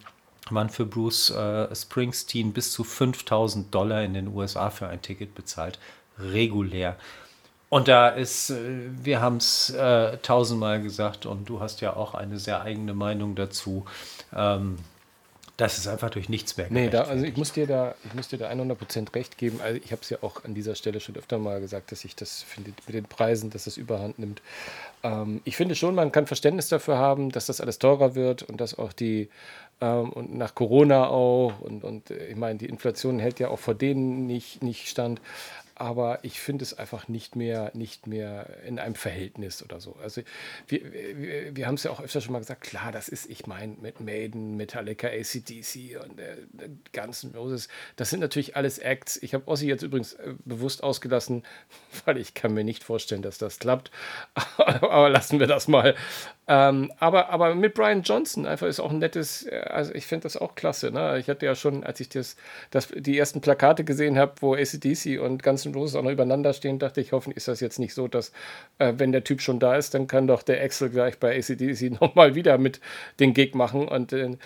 [0.51, 5.35] man für Bruce äh, Springsteen bis zu 5000 Dollar in den USA für ein Ticket
[5.35, 5.79] bezahlt,
[6.19, 6.97] regulär.
[7.69, 8.57] Und da ist, äh,
[9.03, 13.37] wir haben es äh, tausendmal gesagt und du hast ja auch eine sehr eigene Meinung
[13.37, 13.85] dazu.
[14.35, 14.79] Ähm,
[15.61, 18.29] das ist einfach durch nichts mehr Nee, da, also ich muss dir da, ich muss
[18.29, 19.61] dir da 100% recht geben.
[19.63, 22.17] Also ich habe es ja auch an dieser Stelle schon öfter mal gesagt, dass ich
[22.17, 24.41] das finde mit den Preisen, dass das überhand nimmt.
[25.03, 28.59] Ähm, ich finde schon, man kann Verständnis dafür haben, dass das alles teurer wird und
[28.59, 29.29] dass auch die
[29.81, 33.59] ähm, und nach Corona auch und, und äh, ich meine, die Inflation hält ja auch
[33.59, 35.21] vor denen nicht, nicht stand
[35.81, 39.97] aber ich finde es einfach nicht mehr, nicht mehr in einem Verhältnis oder so.
[40.03, 40.21] Also
[40.69, 43.47] wir, wir, wir haben es ja auch öfter schon mal gesagt, klar, das ist, ich
[43.47, 46.37] meine, mit Maiden, Metallica, ACDC und äh,
[46.93, 49.17] ganzen Roses, das sind natürlich alles Acts.
[49.23, 51.45] Ich habe Ossi jetzt übrigens äh, bewusst ausgelassen,
[52.05, 53.91] weil ich kann mir nicht vorstellen, dass das klappt.
[54.59, 55.95] aber lassen wir das mal.
[56.53, 60.25] Ähm, aber, aber mit Brian Johnson einfach ist auch ein nettes, äh, also ich finde
[60.25, 60.91] das auch klasse.
[60.91, 61.17] Ne?
[61.21, 62.35] Ich hatte ja schon, als ich das,
[62.73, 66.53] das, die ersten Plakate gesehen habe, wo ACDC und Guns N' Roses auch noch übereinander
[66.53, 68.33] stehen, dachte ich, hoffentlich ist das jetzt nicht so, dass
[68.79, 71.93] äh, wenn der Typ schon da ist, dann kann doch der Axel gleich bei ACDC
[72.01, 72.81] nochmal wieder mit
[73.21, 73.87] den Gig machen.
[73.87, 74.37] Und äh,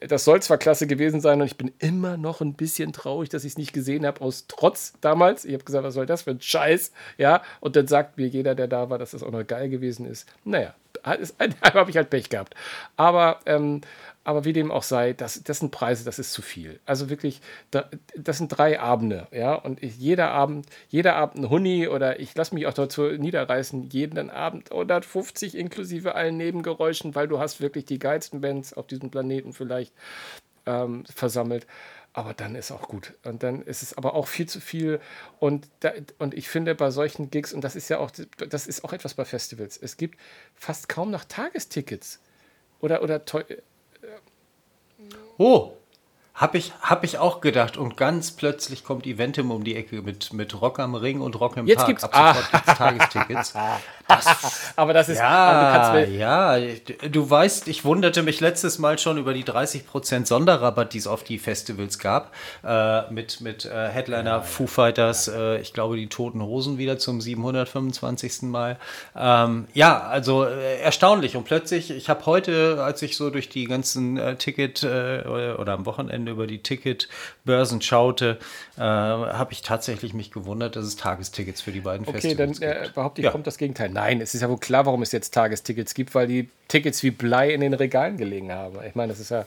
[0.00, 3.42] das soll zwar klasse gewesen sein und ich bin immer noch ein bisschen traurig, dass
[3.42, 5.44] ich es nicht gesehen habe, aus Trotz damals.
[5.44, 6.92] Ich habe gesagt, was soll das für ein Scheiß?
[7.16, 10.06] Ja, und dann sagt mir jeder, der da war, dass das auch noch geil gewesen
[10.06, 10.28] ist.
[10.44, 10.72] Naja,
[11.74, 12.54] habe ich halt Pech gehabt.
[12.96, 13.80] Aber ähm,
[14.28, 16.80] aber wie dem auch sei, das, das sind Preise, das ist zu viel.
[16.84, 17.40] Also wirklich,
[17.70, 19.54] das sind drei Abende, ja.
[19.54, 23.88] Und ich, jeder Abend, jeder Abend ein Huni oder ich lasse mich auch dazu niederreißen,
[23.88, 29.10] jeden Abend 150 inklusive allen Nebengeräuschen, weil du hast wirklich die geilsten Bands auf diesem
[29.10, 29.94] Planeten vielleicht
[30.66, 31.66] ähm, versammelt.
[32.12, 33.14] Aber dann ist auch gut.
[33.24, 35.00] Und dann ist es aber auch viel zu viel.
[35.38, 38.10] Und, da, und ich finde bei solchen Gigs, und das ist ja auch,
[38.48, 40.18] das ist auch etwas bei Festivals, es gibt
[40.54, 42.20] fast kaum noch Tagestickets.
[42.80, 43.22] Oder, oder
[45.36, 45.72] Oh,
[46.38, 47.76] habe ich, hab ich auch gedacht.
[47.76, 51.56] Und ganz plötzlich kommt Eventim um die Ecke mit, mit Rock am Ring und Rock
[51.56, 51.88] im Jetzt Park.
[51.88, 52.56] Gibt's, Ab sofort ah.
[52.56, 53.54] gibt's Tagestickets.
[54.06, 55.18] Das, aber das ist.
[55.18, 56.58] Ja, ja,
[57.10, 61.24] du weißt, ich wunderte mich letztes Mal schon über die 30% Sonderrabatt, die es auf
[61.24, 62.32] die Festivals gab.
[62.64, 65.54] Äh, mit mit äh, Headliner ja, Foo Fighters, ja.
[65.54, 68.42] äh, ich glaube, die Toten Hosen wieder zum 725.
[68.42, 68.78] Mal.
[69.16, 71.36] Ähm, ja, also äh, erstaunlich.
[71.36, 75.72] Und plötzlich, ich habe heute, als ich so durch die ganzen äh, Ticket äh, oder
[75.72, 78.38] am Wochenende über die Ticketbörsen schaute,
[78.76, 82.70] habe ich tatsächlich mich gewundert, dass es Tagestickets für die beiden okay, Festivals gibt.
[82.70, 83.30] Okay, dann behaupte ich, ja.
[83.30, 83.90] kommt das Gegenteil.
[83.90, 87.10] Nein, es ist ja wohl klar, warum es jetzt Tagestickets gibt, weil die Tickets wie
[87.10, 88.78] Blei in den Regalen gelegen haben.
[88.86, 89.46] Ich meine, das ist ja.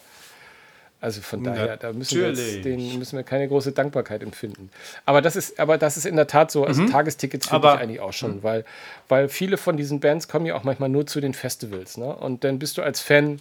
[1.04, 4.70] Also von daher, da müssen wir, jetzt, den müssen wir keine große Dankbarkeit empfinden.
[5.04, 6.64] Aber das ist, aber das ist in der Tat so.
[6.64, 6.92] Also mhm.
[6.92, 8.44] Tagestickets finde ich eigentlich auch schon, mhm.
[8.44, 8.66] weil,
[9.08, 11.98] weil viele von diesen Bands kommen ja auch manchmal nur zu den Festivals.
[11.98, 12.06] Ne?
[12.16, 13.40] Und dann bist du als Fan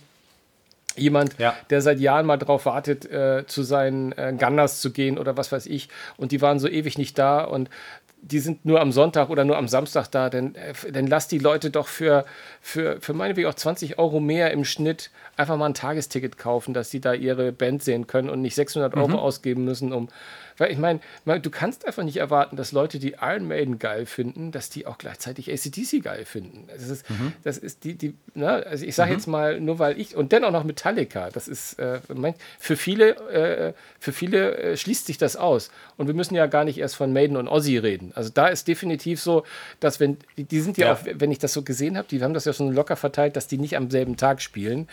[0.97, 1.55] jemand, ja.
[1.71, 5.53] der seit Jahren mal drauf wartet, äh, zu seinen äh, Gunners zu gehen oder was
[5.53, 5.89] weiß ich.
[6.17, 7.43] Und die waren so ewig nicht da.
[7.45, 7.71] Und
[8.23, 11.39] die sind nur am Sonntag oder nur am Samstag da, dann, äh, dann lass die
[11.39, 12.25] Leute doch für,
[12.61, 16.91] für, für meinetwegen auch 20 Euro mehr im Schnitt einfach mal ein Tagesticket kaufen, dass
[16.91, 19.17] die da ihre Band sehen können und nicht 600 Euro mhm.
[19.17, 20.09] ausgeben müssen, um
[20.61, 21.01] weil ich meine,
[21.41, 24.99] du kannst einfach nicht erwarten, dass Leute, die Iron Maiden geil finden, dass die auch
[24.99, 26.69] gleichzeitig ACDC geil finden.
[26.69, 27.33] Das ist, mhm.
[27.43, 28.67] das ist die, die ne?
[28.67, 29.17] also ich sage mhm.
[29.17, 32.01] jetzt mal, nur weil ich, und dennoch noch Metallica, das ist, äh,
[32.59, 35.71] für viele, äh, für viele äh, schließt sich das aus.
[35.97, 38.13] Und wir müssen ja gar nicht erst von Maiden und Ozzy reden.
[38.15, 39.45] Also da ist definitiv so,
[39.81, 40.93] dass wenn, die sind ja, ja.
[40.93, 43.47] auch, wenn ich das so gesehen habe, die haben das ja schon locker verteilt, dass
[43.47, 44.89] die nicht am selben Tag spielen,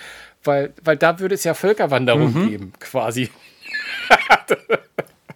[0.46, 2.48] weil, weil da würde es ja Völkerwanderung mhm.
[2.48, 3.30] geben, quasi.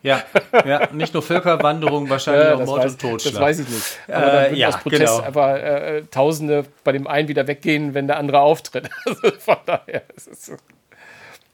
[0.03, 0.23] Ja,
[0.65, 3.33] ja, nicht nur Völkerwanderung, wahrscheinlich ja, auch Mord weiß, und Totschlag.
[3.33, 3.99] Das weiß ich nicht.
[4.07, 5.19] Aber dann würden äh, ja, aus Protest genau.
[5.19, 8.89] einfach äh, Tausende bei dem einen wieder weggehen, wenn der andere auftritt.
[9.05, 10.53] Also von daher ist es so.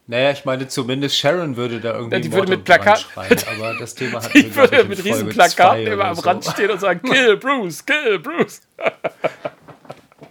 [0.09, 3.75] Naja, ich meine, zumindest Sharon würde da irgendwie ja, die würde mit Plakat schreien, aber
[3.77, 6.51] das Thema hat Die würde mit riesen Plakaten immer am Rand so.
[6.51, 8.61] stehen und sagen, kill Bruce, kill Bruce.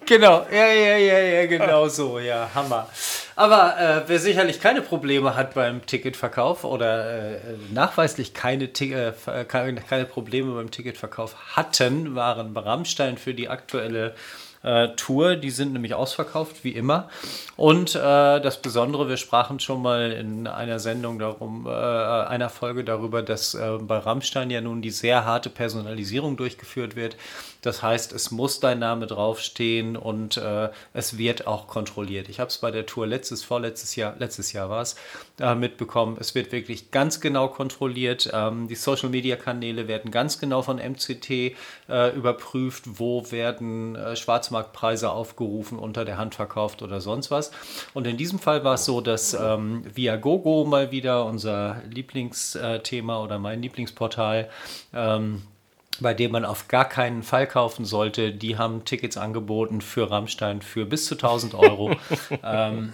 [0.06, 2.88] Genau, ja, ja, ja, ja, genau so, ja, Hammer.
[3.34, 7.38] Aber äh, wer sicherlich keine Probleme hat beim Ticketverkauf oder äh,
[7.72, 9.12] nachweislich keine, äh,
[9.46, 14.14] keine, keine Probleme beim Ticketverkauf hatten, waren Rammstein für die aktuelle
[14.66, 15.36] äh, Tour.
[15.36, 17.08] Die sind nämlich ausverkauft, wie immer.
[17.56, 22.84] Und äh, das Besondere, wir sprachen schon mal in einer Sendung darum, äh, einer Folge
[22.84, 27.16] darüber, dass äh, bei Rammstein ja nun die sehr harte Personalisierung durchgeführt wird.
[27.62, 32.28] Das heißt, es muss dein Name draufstehen und äh, es wird auch kontrolliert.
[32.28, 34.96] Ich habe es bei der Tour letztes, vorletztes Jahr, letztes Jahr war es,
[35.40, 36.16] äh, mitbekommen.
[36.20, 38.30] Es wird wirklich ganz genau kontrolliert.
[38.32, 41.56] Ähm, die Social Media Kanäle werden ganz genau von MCT
[42.16, 44.16] überprüft, wo werden äh,
[44.56, 47.50] Schwarzmarktpreise aufgerufen, unter der Hand verkauft oder sonst was.
[47.94, 53.38] Und in diesem Fall war es so, dass ähm, Viagogo mal wieder unser Lieblingsthema oder
[53.38, 54.48] mein Lieblingsportal
[54.94, 55.42] ähm,
[55.98, 58.30] bei dem man auf gar keinen Fall kaufen sollte.
[58.30, 61.96] Die haben Tickets angeboten für Rammstein für bis zu 1000 Euro.
[62.44, 62.92] ähm,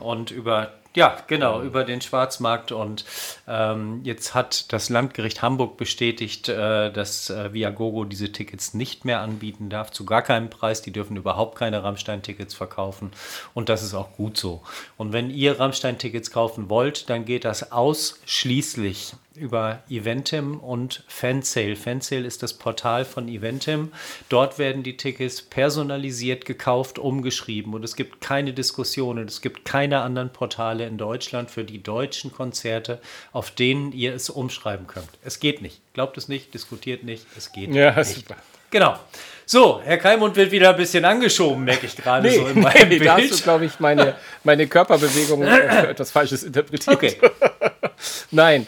[0.00, 2.72] und über ja, genau, über den Schwarzmarkt.
[2.72, 3.04] Und
[3.46, 9.20] ähm, jetzt hat das Landgericht Hamburg bestätigt, äh, dass äh, Viagogo diese Tickets nicht mehr
[9.20, 10.80] anbieten darf, zu gar keinem Preis.
[10.80, 13.12] Die dürfen überhaupt keine Rammstein-Tickets verkaufen.
[13.52, 14.62] Und das ist auch gut so.
[14.96, 21.76] Und wenn ihr Rammstein-Tickets kaufen wollt, dann geht das ausschließlich über Eventim und Fansale.
[21.76, 23.92] Fansale ist das Portal von Eventim.
[24.28, 29.26] Dort werden die Tickets personalisiert gekauft, umgeschrieben und es gibt keine Diskussionen.
[29.26, 33.00] Es gibt keine anderen Portale in Deutschland für die deutschen Konzerte,
[33.32, 35.08] auf denen ihr es umschreiben könnt.
[35.22, 35.80] Es geht nicht.
[35.94, 37.26] Glaubt es nicht, diskutiert nicht.
[37.36, 38.14] Es geht ja, nicht.
[38.14, 38.36] Super.
[38.70, 38.98] Genau.
[39.48, 42.88] So, Herr Keimund wird wieder ein bisschen angeschoben, merke ich gerade nee, so in meinem
[42.88, 43.06] nee, Bild.
[43.06, 46.96] Da hast du, glaube ich, meine, meine Körperbewegung für etwas Falsches interpretiert.
[46.96, 47.16] Okay.
[48.32, 48.66] Nein,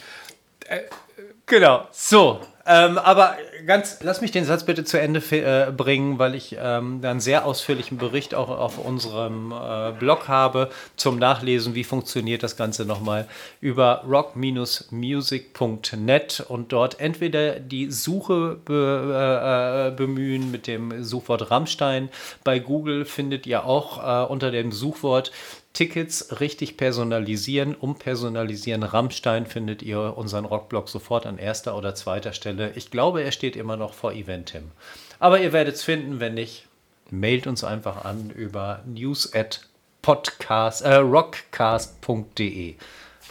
[1.47, 1.87] genau.
[1.93, 2.41] So,
[2.71, 7.01] ähm, aber ganz, lass mich den Satz bitte zu Ende äh, bringen, weil ich ähm,
[7.03, 12.59] einen sehr ausführlichen Bericht auch auf unserem äh, Blog habe zum Nachlesen, wie funktioniert das
[12.59, 13.27] Ganze nochmal
[13.63, 22.11] über rock-music.net und dort entweder die Suche be, äh, bemühen mit dem Suchwort Rammstein.
[22.45, 25.33] Bei Google findet ihr auch äh, unter dem Suchwort
[25.79, 28.83] Tickets richtig personalisieren, umpersonalisieren.
[28.83, 32.73] Rammstein findet ihr unseren Rockblog sofort an erster oder zweiter Stelle.
[32.75, 34.73] Ich glaube, er steht immer noch vor Eventim.
[35.21, 36.67] Aber ihr werdet es finden, wenn nicht,
[37.11, 39.69] mailt uns einfach an über news at
[40.03, 42.75] podcast, äh, rockcast.de.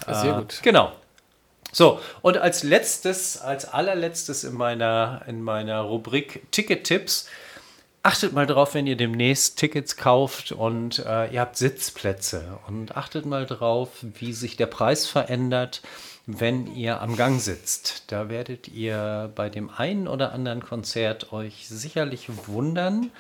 [0.10, 0.54] Sehr gut.
[0.54, 0.94] Äh, genau.
[1.74, 7.28] So, und als letztes, als allerletztes in meiner, in meiner Rubrik Ticket-Tipps,
[8.04, 13.26] achtet mal drauf, wenn ihr demnächst Tickets kauft und äh, ihr habt Sitzplätze und achtet
[13.26, 15.82] mal drauf, wie sich der Preis verändert,
[16.26, 18.12] wenn ihr am Gang sitzt.
[18.12, 23.12] Da werdet ihr bei dem einen oder anderen Konzert euch sicherlich wundern,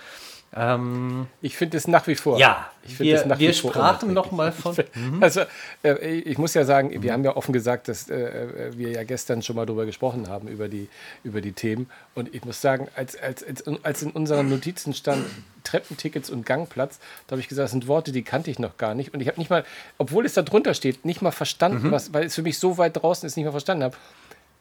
[0.55, 2.39] ähm, ich finde es nach wie vor.
[2.39, 4.75] Ja, wir, wir sprachen noch mal von.
[4.93, 5.21] Mhm.
[5.21, 5.41] Also
[5.83, 7.11] äh, ich muss ja sagen, wir mhm.
[7.11, 10.69] haben ja offen gesagt, dass äh, wir ja gestern schon mal darüber gesprochen haben über
[10.69, 10.87] die
[11.23, 11.89] über die Themen.
[12.15, 13.45] Und ich muss sagen, als als
[13.83, 15.25] als in unseren Notizen stand
[15.63, 18.95] Treppentickets und Gangplatz, da habe ich gesagt, das sind Worte, die kannte ich noch gar
[18.95, 19.13] nicht.
[19.13, 19.65] Und ich habe nicht mal,
[19.97, 21.91] obwohl es da drunter steht, nicht mal verstanden, mhm.
[21.91, 23.97] was, weil es für mich so weit draußen ist, nicht mal verstanden habe.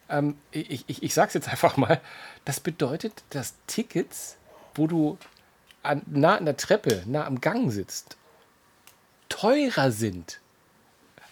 [0.08, 2.00] Ähm, ich ich, ich sage es jetzt einfach mal.
[2.44, 4.36] Das bedeutet, dass Tickets,
[4.74, 5.18] wo du
[5.86, 8.16] an, nah an der Treppe, nah am Gang sitzt,
[9.28, 10.40] teurer sind.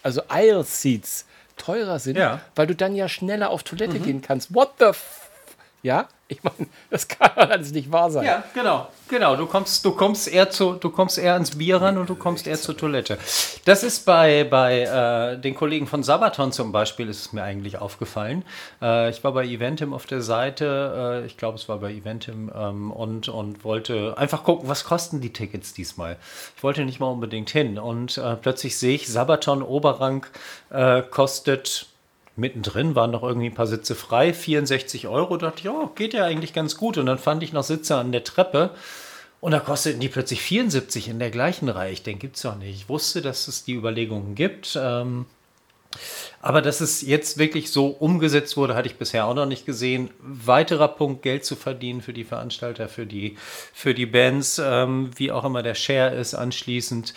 [0.03, 1.25] Also Aisle Seats
[1.57, 2.41] teurer sind, ja.
[2.55, 4.03] weil du dann ja schneller auf Toilette mhm.
[4.03, 4.53] gehen kannst.
[4.53, 5.24] What the f
[5.85, 6.07] ja?
[6.27, 8.25] Ich meine, das kann alles nicht wahr sein.
[8.25, 8.87] Ja, genau.
[9.07, 12.15] Genau, du kommst, du kommst eher zu, du kommst eher ans Bier ran und du
[12.15, 13.19] kommst eher zur Toilette.
[13.65, 17.77] Das ist bei, bei äh, den Kollegen von Sabaton zum Beispiel, ist es mir eigentlich
[17.77, 18.43] aufgefallen.
[18.81, 22.51] Äh, ich war bei Eventim auf der Seite, äh, ich glaube, es war bei Eventim
[22.55, 26.17] ähm, und, und wollte einfach gucken, was kosten die Tickets diesmal.
[26.57, 30.25] Ich wollte nicht mal unbedingt hin und äh, plötzlich sehe ich, Sabaton Oberrang
[30.71, 31.85] äh, kostet
[32.35, 35.37] mittendrin waren noch irgendwie ein paar Sitze frei, 64 Euro.
[35.37, 36.97] Da dachte ich, ja, geht ja eigentlich ganz gut.
[36.97, 38.71] Und dann fand ich noch Sitze an der Treppe.
[39.41, 41.91] Und da kosteten die plötzlich 74 in der gleichen Reihe.
[41.91, 42.75] Ich denke, gibt es doch nicht.
[42.75, 44.77] Ich wusste, dass es die Überlegungen gibt.
[44.81, 45.25] Ähm,
[46.41, 50.09] aber dass es jetzt wirklich so umgesetzt wurde, hatte ich bisher auch noch nicht gesehen.
[50.19, 53.37] Weiterer Punkt, Geld zu verdienen für die Veranstalter, für die,
[53.73, 57.13] für die Bands, ähm, wie auch immer der Share ist anschließend.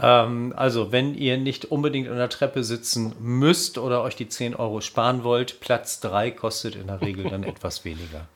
[0.00, 4.54] Ähm, also, wenn ihr nicht unbedingt an der Treppe sitzen müsst oder euch die 10
[4.56, 8.26] Euro sparen wollt, Platz 3 kostet in der Regel dann etwas weniger.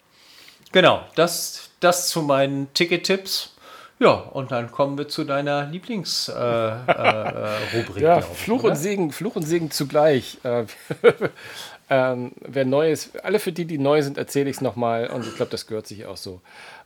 [0.73, 3.55] Genau, das, das zu meinen Ticket-Tipps.
[4.01, 6.37] Ja, und dann kommen wir zu deiner Lieblingsrubrik.
[6.87, 10.39] Äh, äh, ja, Fluch und Segen, Fluch und Segen zugleich.
[10.45, 10.67] Äh,
[11.91, 15.27] ähm, wer neu ist, alle für die, die neu sind, erzähle ich es nochmal und
[15.27, 16.41] ich glaube, das gehört sich auch so.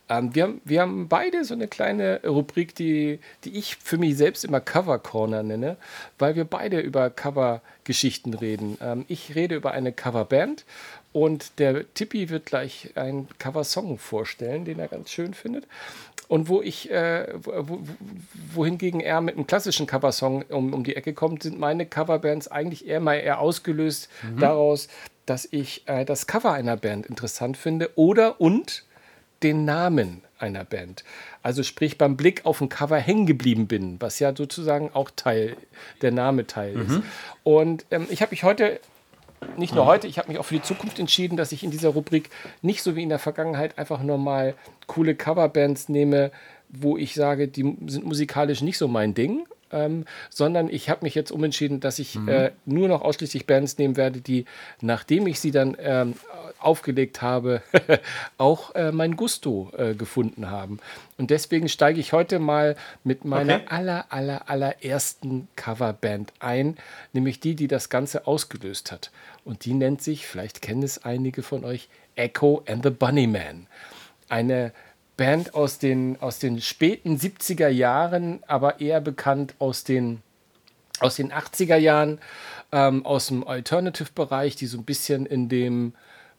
[0.09, 4.17] Ähm, wir, haben, wir haben beide so eine kleine Rubrik, die, die ich für mich
[4.17, 5.77] selbst immer Cover Corner nenne,
[6.19, 8.77] weil wir beide über Cover-Geschichten reden.
[8.81, 10.65] Ähm, ich rede über eine Coverband
[11.13, 15.65] und der Tippi wird gleich einen Cover-Song vorstellen, den er ganz schön findet.
[16.27, 17.79] Und wo ich, äh, wo,
[18.53, 22.87] wohingegen er mit einem klassischen Coversong um, um die Ecke kommt, sind meine Coverbands eigentlich
[22.87, 24.39] eher mal eher ausgelöst mhm.
[24.39, 24.87] daraus,
[25.25, 28.83] dass ich äh, das Cover einer Band interessant finde oder und
[29.43, 31.03] den Namen einer Band.
[31.41, 35.55] Also sprich beim Blick auf ein Cover hängen geblieben bin, was ja sozusagen auch Teil,
[36.01, 36.81] der Name Teil mhm.
[36.81, 37.01] ist.
[37.43, 38.79] Und ähm, ich habe mich heute
[39.57, 41.89] nicht nur heute, ich habe mich auch für die Zukunft entschieden, dass ich in dieser
[41.89, 42.29] Rubrik
[42.61, 44.55] nicht so wie in der Vergangenheit einfach nur mal
[44.87, 46.31] coole Coverbands nehme,
[46.69, 51.15] wo ich sage, die sind musikalisch nicht so mein Ding, ähm, sondern ich habe mich
[51.15, 52.29] jetzt umentschieden, dass ich mhm.
[52.29, 54.45] äh, nur noch ausschließlich Bands nehmen werde, die,
[54.81, 56.13] nachdem ich sie dann ähm,
[56.59, 57.61] aufgelegt habe,
[58.37, 60.79] auch äh, mein Gusto äh, gefunden haben.
[61.17, 63.65] Und deswegen steige ich heute mal mit meiner okay.
[63.67, 66.77] aller, aller, allerersten Coverband ein,
[67.11, 69.11] nämlich die, die das Ganze ausgelöst hat.
[69.45, 73.67] Und die nennt sich, vielleicht kennen es einige von euch, Echo and the Bunnyman.
[74.29, 74.71] Eine
[75.17, 80.21] Band aus den, aus den späten 70er Jahren, aber eher bekannt aus den,
[80.99, 82.19] aus den 80er Jahren,
[82.71, 85.93] ähm, aus dem Alternative-Bereich, die so ein bisschen in dem,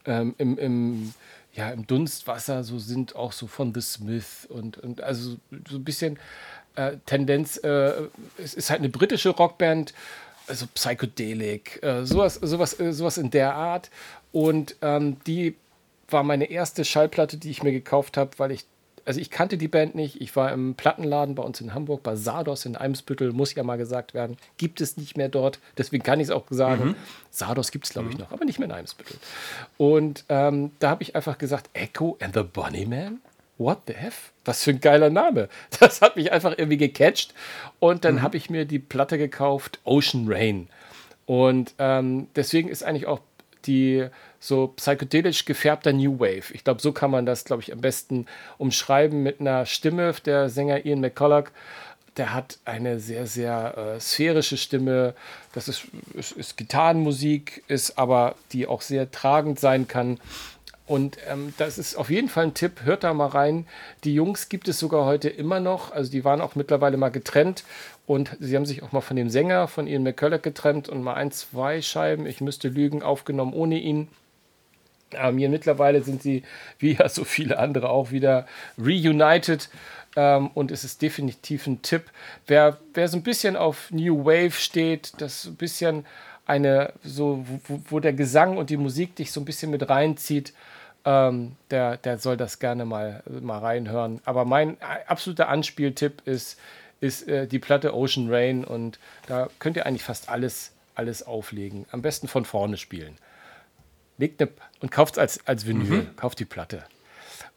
[0.06, 1.14] ähm, im, im,
[1.52, 5.36] ja, im Dunstwasser so sind, auch so von The Smith und, und also
[5.68, 6.18] so ein bisschen
[6.74, 7.92] äh, Tendenz, äh,
[8.36, 9.94] es ist halt eine britische Rockband,
[10.46, 13.90] also Psychedelic, äh, sowas, sowas, äh, sowas in der Art.
[14.32, 15.54] Und ähm, die
[16.14, 18.64] war meine erste Schallplatte, die ich mir gekauft habe, weil ich,
[19.04, 20.22] also ich kannte die Band nicht.
[20.22, 23.76] Ich war im Plattenladen bei uns in Hamburg, bei Sardos in Eimsbüttel, muss ja mal
[23.76, 24.38] gesagt werden.
[24.56, 26.90] Gibt es nicht mehr dort, deswegen kann ich es auch sagen.
[26.90, 26.94] Mhm.
[27.30, 28.22] Sardos gibt es, glaube ich, mhm.
[28.22, 29.16] noch, aber nicht mehr in Eimsbüttel.
[29.76, 33.20] Und ähm, da habe ich einfach gesagt, Echo and the Bunnyman?
[33.58, 34.32] What the F?
[34.44, 35.48] Was für ein geiler Name.
[35.78, 37.34] Das hat mich einfach irgendwie gecatcht.
[37.80, 38.22] Und dann mhm.
[38.22, 40.68] habe ich mir die Platte gekauft, Ocean Rain.
[41.26, 43.20] Und ähm, deswegen ist eigentlich auch
[43.66, 44.08] die
[44.44, 46.52] so psychedelisch gefärbter New Wave.
[46.52, 48.26] Ich glaube, so kann man das, glaube ich, am besten
[48.58, 51.48] umschreiben mit einer Stimme der Sänger Ian McCulloch,
[52.18, 55.14] der hat eine sehr, sehr äh, sphärische Stimme.
[55.54, 60.20] Das ist, ist, ist, Gitarrenmusik, ist aber, die auch sehr tragend sein kann.
[60.86, 62.82] Und ähm, das ist auf jeden Fall ein Tipp.
[62.84, 63.66] Hört da mal rein.
[64.04, 65.90] Die Jungs gibt es sogar heute immer noch.
[65.90, 67.64] Also die waren auch mittlerweile mal getrennt.
[68.06, 71.14] Und sie haben sich auch mal von dem Sänger, von Ian McCulloch getrennt und mal
[71.14, 74.08] ein, zwei Scheiben, ich müsste lügen, aufgenommen ohne ihn.
[75.18, 76.42] Ähm, hier mittlerweile sind sie,
[76.78, 78.46] wie ja so viele andere, auch wieder
[78.78, 79.68] reunited.
[80.16, 82.04] Ähm, und es ist definitiv ein Tipp.
[82.46, 86.06] Wer, wer so ein bisschen auf New Wave steht, das ein bisschen
[86.46, 90.52] eine, so, wo, wo der Gesang und die Musik dich so ein bisschen mit reinzieht,
[91.04, 94.20] ähm, der, der soll das gerne mal, mal reinhören.
[94.24, 96.58] Aber mein absoluter Anspieltipp ist,
[97.00, 101.86] ist äh, die Platte Ocean Rain und da könnt ihr eigentlich fast alles, alles auflegen.
[101.90, 103.16] Am besten von vorne spielen.
[104.18, 104.50] Legt eine
[104.80, 106.16] und kauft es als, als Vinyl, mhm.
[106.16, 106.84] kauft die Platte.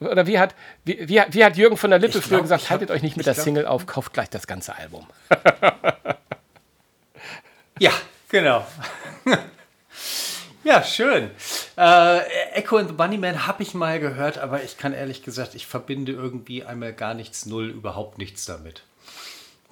[0.00, 0.54] Oder wie hat,
[0.84, 3.34] wie, wie, wie hat Jürgen von der Lippe früher gesagt, haltet euch nicht mit der
[3.34, 5.06] glaub, Single auf, kauft gleich das ganze Album.
[7.80, 7.90] ja,
[8.28, 8.64] genau.
[10.64, 11.30] ja, schön.
[11.76, 12.20] Äh,
[12.54, 16.12] Echo and the Bunnyman habe ich mal gehört, aber ich kann ehrlich gesagt, ich verbinde
[16.12, 18.84] irgendwie einmal gar nichts, null, überhaupt nichts damit.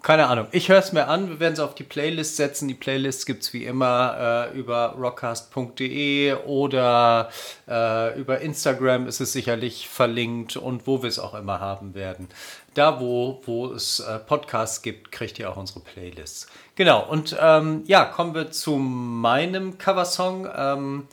[0.06, 0.46] Keine Ahnung.
[0.52, 1.28] Ich höre es mir an.
[1.30, 2.68] Wir werden es auf die Playlist setzen.
[2.68, 7.28] Die Playlist gibt es wie immer äh, über rockcast.de oder
[7.68, 12.28] äh, über Instagram ist es sicherlich verlinkt und wo wir es auch immer haben werden.
[12.74, 16.46] Da, wo, wo es äh, Podcasts gibt, kriegt ihr auch unsere Playlists.
[16.76, 17.04] Genau.
[17.04, 20.48] Und ähm, ja, kommen wir zu meinem Coversong.
[20.56, 21.08] Ähm,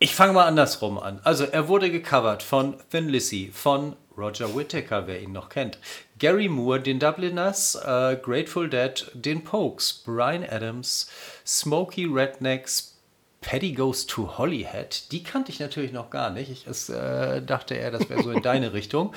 [0.00, 1.20] ich fange mal andersrum an.
[1.22, 5.78] Also, er wurde gecovert von Thin Lizzy, von Roger Whittaker, wer ihn noch kennt,
[6.18, 11.10] Gary Moore, den Dubliners, äh, Grateful Dead, den Pokes, Brian Adams,
[11.46, 12.95] Smokey Rednecks,
[13.40, 16.50] Paddy Goes to Hollyhead, die kannte ich natürlich noch gar nicht.
[16.50, 19.12] Ich es, äh, dachte eher, das wäre so in deine Richtung.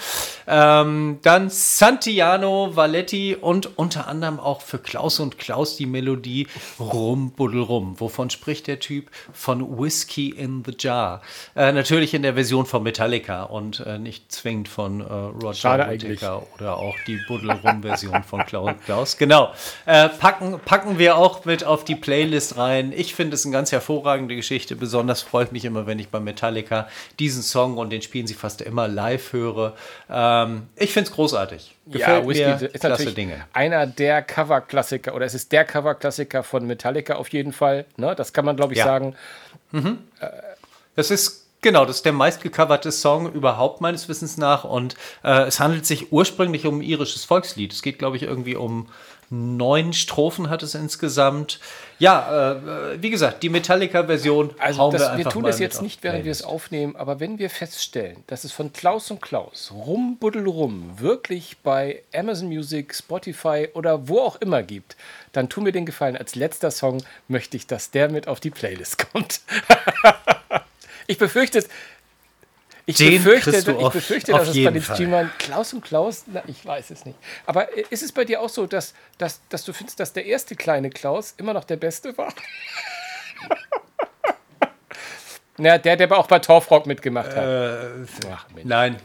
[0.46, 6.48] Ähm, dann Santiano Valetti und unter anderem auch für Klaus und Klaus die Melodie
[6.80, 8.00] Rum Buddel Rum.
[8.00, 9.10] Wovon spricht der Typ?
[9.34, 11.22] Von Whiskey in the Jar.
[11.56, 16.44] Äh, natürlich in der Version von Metallica und äh, nicht zwingend von äh, Roger Whittaker
[16.54, 18.76] oder auch die Buddel Rum Version von Klaus.
[18.86, 19.18] Klaus.
[19.18, 19.54] Genau.
[19.88, 22.94] Äh, packen, packen wir auch mit auf die Playlist rein.
[22.96, 24.76] Ich finde es ein ganz hervorragendes hervorragende Geschichte.
[24.76, 26.88] Besonders freut mich immer, wenn ich bei Metallica
[27.20, 29.76] diesen Song und den spielen sie fast immer live höre.
[30.10, 31.76] Ähm, ich finde es großartig.
[31.86, 33.45] Gefällt ja, Whiskey mir ist natürlich Dinge.
[33.53, 37.86] einer der Cover-Klassiker oder es ist der Cover-Klassiker von Metallica auf jeden Fall.
[37.97, 38.16] Ne?
[38.16, 38.86] Das kann man, glaube ich, ja.
[38.86, 39.16] sagen.
[39.72, 39.99] Mhm.
[40.20, 40.28] Äh,
[40.95, 44.95] das ist Genau, das ist der meistgecoverte Song überhaupt meines Wissens nach und
[45.26, 47.74] äh, es handelt sich ursprünglich um ein irisches Volkslied.
[47.74, 48.88] Es geht, glaube ich, irgendwie um
[49.30, 51.60] neun Strophen hat es insgesamt.
[52.00, 54.56] Ja, äh, wie gesagt, die Metallica-Version.
[54.58, 57.50] Also das, wir, wir tun das jetzt nicht, während wir es aufnehmen, aber wenn wir
[57.50, 64.08] feststellen, dass es von Klaus und Klaus Rumbuddel rum wirklich bei Amazon Music, Spotify oder
[64.08, 64.96] wo auch immer gibt,
[65.32, 66.18] dann tun wir den Gefallen.
[66.18, 69.42] Als letzter Song möchte ich, dass der mit auf die Playlist kommt.
[71.08, 71.64] ich befürchte,
[72.90, 76.42] ich den befürchte, ich auf, befürchte dass es bei den Streamern Klaus und Klaus, na,
[76.48, 77.18] ich weiß es nicht.
[77.46, 80.56] Aber ist es bei dir auch so, dass, dass, dass du findest, dass der erste
[80.56, 82.34] kleine Klaus immer noch der beste war?
[85.58, 87.44] Na, der, der auch bei Torfrock mitgemacht hat.
[87.46, 88.96] Äh, Ach, nein.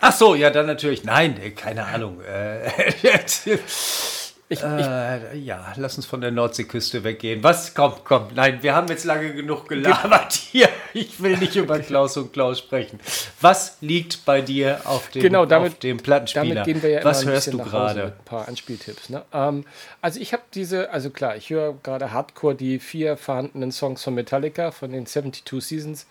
[0.00, 1.04] Ach so, ja, dann natürlich.
[1.04, 2.20] Nein, keine Ahnung.
[4.50, 7.42] Äh, Ich, äh, ja, lass uns von der Nordseeküste weggehen.
[7.44, 7.74] Was?
[7.74, 8.28] Komm, komm.
[8.34, 10.68] Nein, wir haben jetzt lange genug gelabert hier.
[10.92, 12.98] Ich will nicht über Klaus und Klaus sprechen.
[13.40, 16.54] Was liegt bei dir auf dem, genau, damit, auf dem Plattenspieler?
[16.54, 18.16] Damit gehen wir ja Was hörst du gerade?
[18.18, 19.08] Ein paar Anspieltipps.
[19.08, 19.22] Ne?
[19.32, 19.64] Ähm,
[20.02, 24.14] also ich habe diese, also klar, ich höre gerade Hardcore die vier vorhandenen Songs von
[24.14, 26.06] Metallica von den 72 Seasons.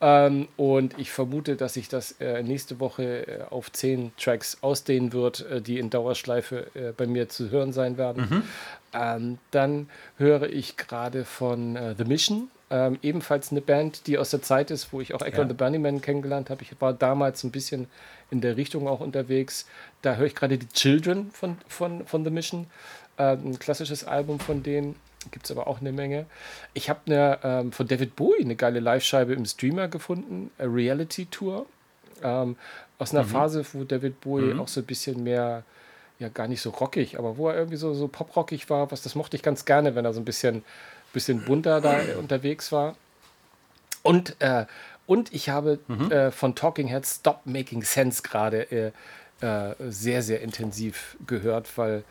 [0.00, 5.12] Ähm, und ich vermute, dass sich das äh, nächste Woche äh, auf zehn Tracks ausdehnen
[5.12, 8.28] wird, äh, die in Dauerschleife äh, bei mir zu hören sein werden.
[8.30, 8.42] Mhm.
[8.94, 14.30] Ähm, dann höre ich gerade von äh, The Mission, ähm, ebenfalls eine Band, die aus
[14.30, 15.42] der Zeit ist, wo ich auch Echo ja.
[15.42, 16.62] and the Bunnymen kennengelernt habe.
[16.62, 17.86] Ich war damals ein bisschen
[18.30, 19.66] in der Richtung auch unterwegs.
[20.02, 22.66] Da höre ich gerade die Children von, von, von The Mission,
[23.18, 24.94] äh, ein klassisches Album von denen.
[25.30, 26.26] Gibt es aber auch eine Menge.
[26.72, 31.26] Ich habe eine, ähm, von David Bowie eine geile Live-Scheibe im Streamer gefunden, A Reality
[31.26, 31.66] Tour.
[32.22, 32.56] Ähm,
[32.98, 33.28] aus einer mhm.
[33.28, 34.60] Phase, wo David Bowie mhm.
[34.60, 35.62] auch so ein bisschen mehr,
[36.18, 39.14] ja gar nicht so rockig, aber wo er irgendwie so, so poprockig war, was das
[39.14, 40.64] mochte ich ganz gerne, wenn er so ein bisschen,
[41.12, 42.96] bisschen bunter da unterwegs war.
[44.02, 44.64] Und, äh,
[45.06, 46.10] und ich habe mhm.
[46.10, 48.92] äh, von Talking Heads Stop Making Sense gerade äh,
[49.40, 52.04] äh sehr, sehr intensiv gehört, weil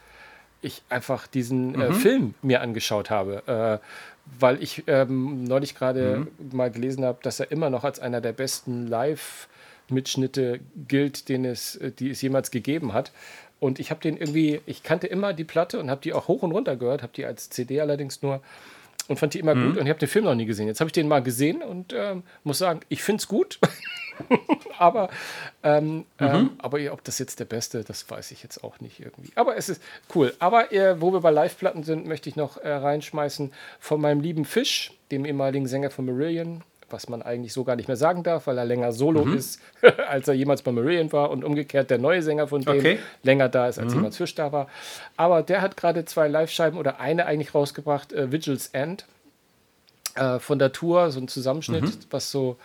[0.61, 1.81] ich einfach diesen äh, mhm.
[1.83, 3.85] äh, Film mir angeschaut habe, äh,
[4.39, 6.55] weil ich ähm, neulich gerade mhm.
[6.55, 11.75] mal gelesen habe, dass er immer noch als einer der besten Live-Mitschnitte gilt, den es,
[11.77, 13.11] äh, die es jemals gegeben hat.
[13.59, 16.43] Und ich habe den irgendwie, ich kannte immer die Platte und habe die auch hoch
[16.43, 18.41] und runter gehört, habe die als CD allerdings nur
[19.07, 19.69] und fand die immer mhm.
[19.69, 20.67] gut und ich habe den Film noch nie gesehen.
[20.67, 23.59] Jetzt habe ich den mal gesehen und ähm, muss sagen, ich finde es gut.
[24.77, 25.09] aber,
[25.63, 26.05] ähm, mhm.
[26.19, 29.31] ähm, aber ob das jetzt der beste, das weiß ich jetzt auch nicht irgendwie.
[29.35, 29.81] Aber es ist
[30.15, 30.33] cool.
[30.39, 34.45] Aber äh, wo wir bei Live-Platten sind, möchte ich noch äh, reinschmeißen von meinem lieben
[34.45, 38.47] Fisch, dem ehemaligen Sänger von Marillion, was man eigentlich so gar nicht mehr sagen darf,
[38.47, 39.37] weil er länger solo mhm.
[39.37, 39.61] ist,
[40.07, 42.99] als er jemals bei Marillion war und umgekehrt der neue Sänger von dem okay.
[43.23, 43.99] länger da ist, als mhm.
[43.99, 44.67] jemals Fisch da war.
[45.17, 49.05] Aber der hat gerade zwei Live-Scheiben oder eine eigentlich rausgebracht, äh, Vigil's End,
[50.15, 52.05] äh, von der Tour, so ein Zusammenschnitt, mhm.
[52.09, 52.57] was so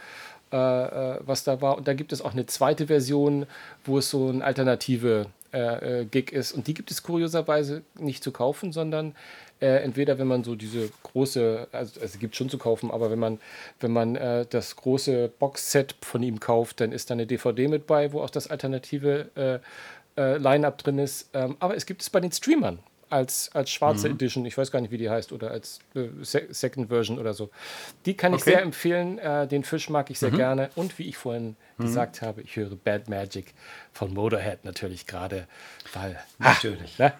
[0.54, 1.76] äh, äh, was da war.
[1.76, 3.46] Und da gibt es auch eine zweite Version,
[3.84, 6.52] wo es so ein alternative äh, äh, Gig ist.
[6.52, 9.16] Und die gibt es kurioserweise nicht zu kaufen, sondern
[9.60, 13.18] äh, entweder wenn man so diese große, also, also gibt schon zu kaufen, aber wenn
[13.18, 13.40] man,
[13.80, 17.88] wenn man äh, das große Boxset von ihm kauft, dann ist da eine DVD mit
[17.88, 21.30] bei, wo auch das alternative äh, äh, Line-Up drin ist.
[21.34, 22.78] Ähm, aber es gibt es bei den Streamern
[23.14, 24.16] als, als schwarze mhm.
[24.16, 27.50] Edition, ich weiß gar nicht, wie die heißt, oder als äh, Second Version oder so.
[28.06, 28.50] Die kann ich okay.
[28.50, 29.18] sehr empfehlen.
[29.18, 30.36] Äh, den Fisch mag ich sehr mhm.
[30.36, 30.70] gerne.
[30.74, 31.84] Und wie ich vorhin mhm.
[31.84, 33.54] gesagt habe, ich höre Bad Magic
[33.92, 35.46] von Motorhead natürlich gerade,
[35.92, 36.18] weil.
[36.38, 36.98] Natürlich.
[36.98, 37.12] Ne?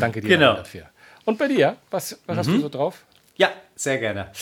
[0.00, 0.54] Danke dir genau.
[0.54, 0.88] dafür.
[1.24, 2.62] Und bei dir, was, was hast du mhm.
[2.62, 3.04] so drauf?
[3.36, 4.32] Ja, sehr gerne.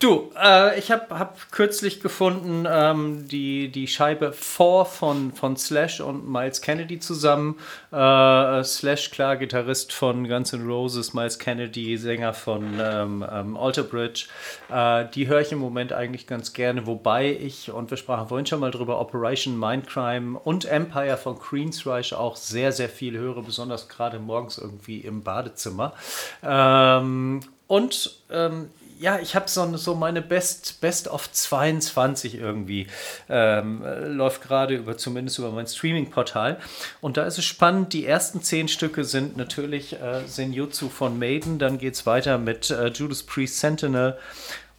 [0.00, 6.00] Du, äh, ich habe hab kürzlich gefunden ähm, die, die Scheibe 4 von, von Slash
[6.00, 7.56] und Miles Kennedy zusammen.
[7.92, 13.84] Äh, Slash, klar, Gitarrist von Guns N' Roses, Miles Kennedy, Sänger von ähm, ähm, Alter
[13.84, 14.26] Bridge.
[14.68, 18.46] Äh, die höre ich im Moment eigentlich ganz gerne, wobei ich, und wir sprachen vorhin
[18.46, 23.88] schon mal drüber, Operation Mindcrime und Empire von Queensryche auch sehr, sehr viel höre, besonders
[23.88, 25.94] gerade morgens irgendwie im Badezimmer.
[26.42, 28.68] Ähm, und ähm,
[28.98, 32.86] ja, ich habe so, so meine Best, Best of 22 irgendwie.
[33.28, 36.58] Ähm, läuft gerade über, zumindest über mein Streaming-Portal.
[37.00, 41.58] Und da ist es spannend, die ersten zehn Stücke sind natürlich äh, Senjutsu von Maiden,
[41.58, 44.18] dann geht es weiter mit äh, Judas Priest Sentinel,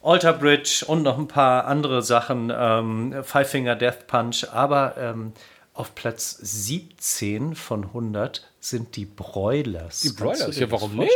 [0.02, 5.32] Alter Bridge und noch ein paar andere Sachen, ähm, Five Finger Death Punch, aber ähm,
[5.74, 10.00] auf Platz 17 von 100 sind die Broilers.
[10.00, 11.10] Die Broilers, ja, warum nicht?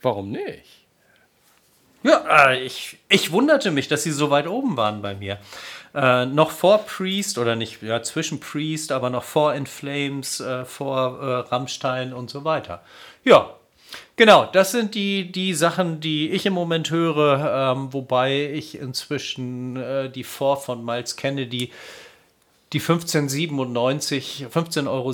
[0.00, 0.79] Warum nicht?
[2.02, 5.38] Ja, äh, ich, ich wunderte mich, dass sie so weit oben waren bei mir.
[5.94, 10.64] Äh, noch vor Priest oder nicht, ja, zwischen Priest, aber noch vor In Flames, äh,
[10.64, 12.82] vor äh, Rammstein und so weiter.
[13.24, 13.54] Ja,
[14.16, 19.76] genau, das sind die, die Sachen, die ich im Moment höre, ähm, wobei ich inzwischen
[19.76, 21.72] äh, die Vor von Miles Kennedy
[22.72, 25.12] die 15,97, 15,97 Euro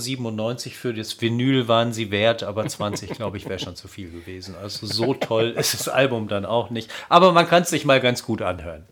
[0.74, 4.54] für das Vinyl waren sie wert, aber 20, glaube ich, wäre schon zu viel gewesen.
[4.60, 6.90] Also so toll ist das Album dann auch nicht.
[7.08, 8.86] Aber man kann es sich mal ganz gut anhören.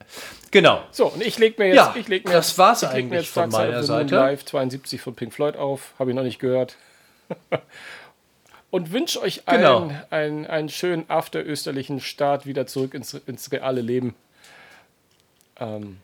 [0.50, 0.82] Genau.
[0.92, 3.34] So, und ich lege mir jetzt, ja, ich leg mir das war's ich eigentlich jetzt
[3.34, 4.14] von meiner Seite.
[4.14, 6.76] Live 72 von Pink Floyd auf, habe ich noch nicht gehört.
[8.70, 9.92] und wünsche euch allen genau.
[10.08, 14.14] einen, einen schönen afterösterlichen Start wieder zurück ins, ins reale Leben.
[15.60, 15.98] Ähm.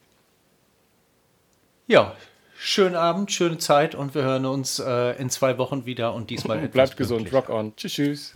[1.87, 2.15] Ja,
[2.63, 6.59] Schönen Abend, schöne Zeit und wir hören uns äh, in zwei Wochen wieder und diesmal
[6.69, 7.75] Bleibt gesund, rock on.
[7.75, 8.35] Tschüss, tschüss.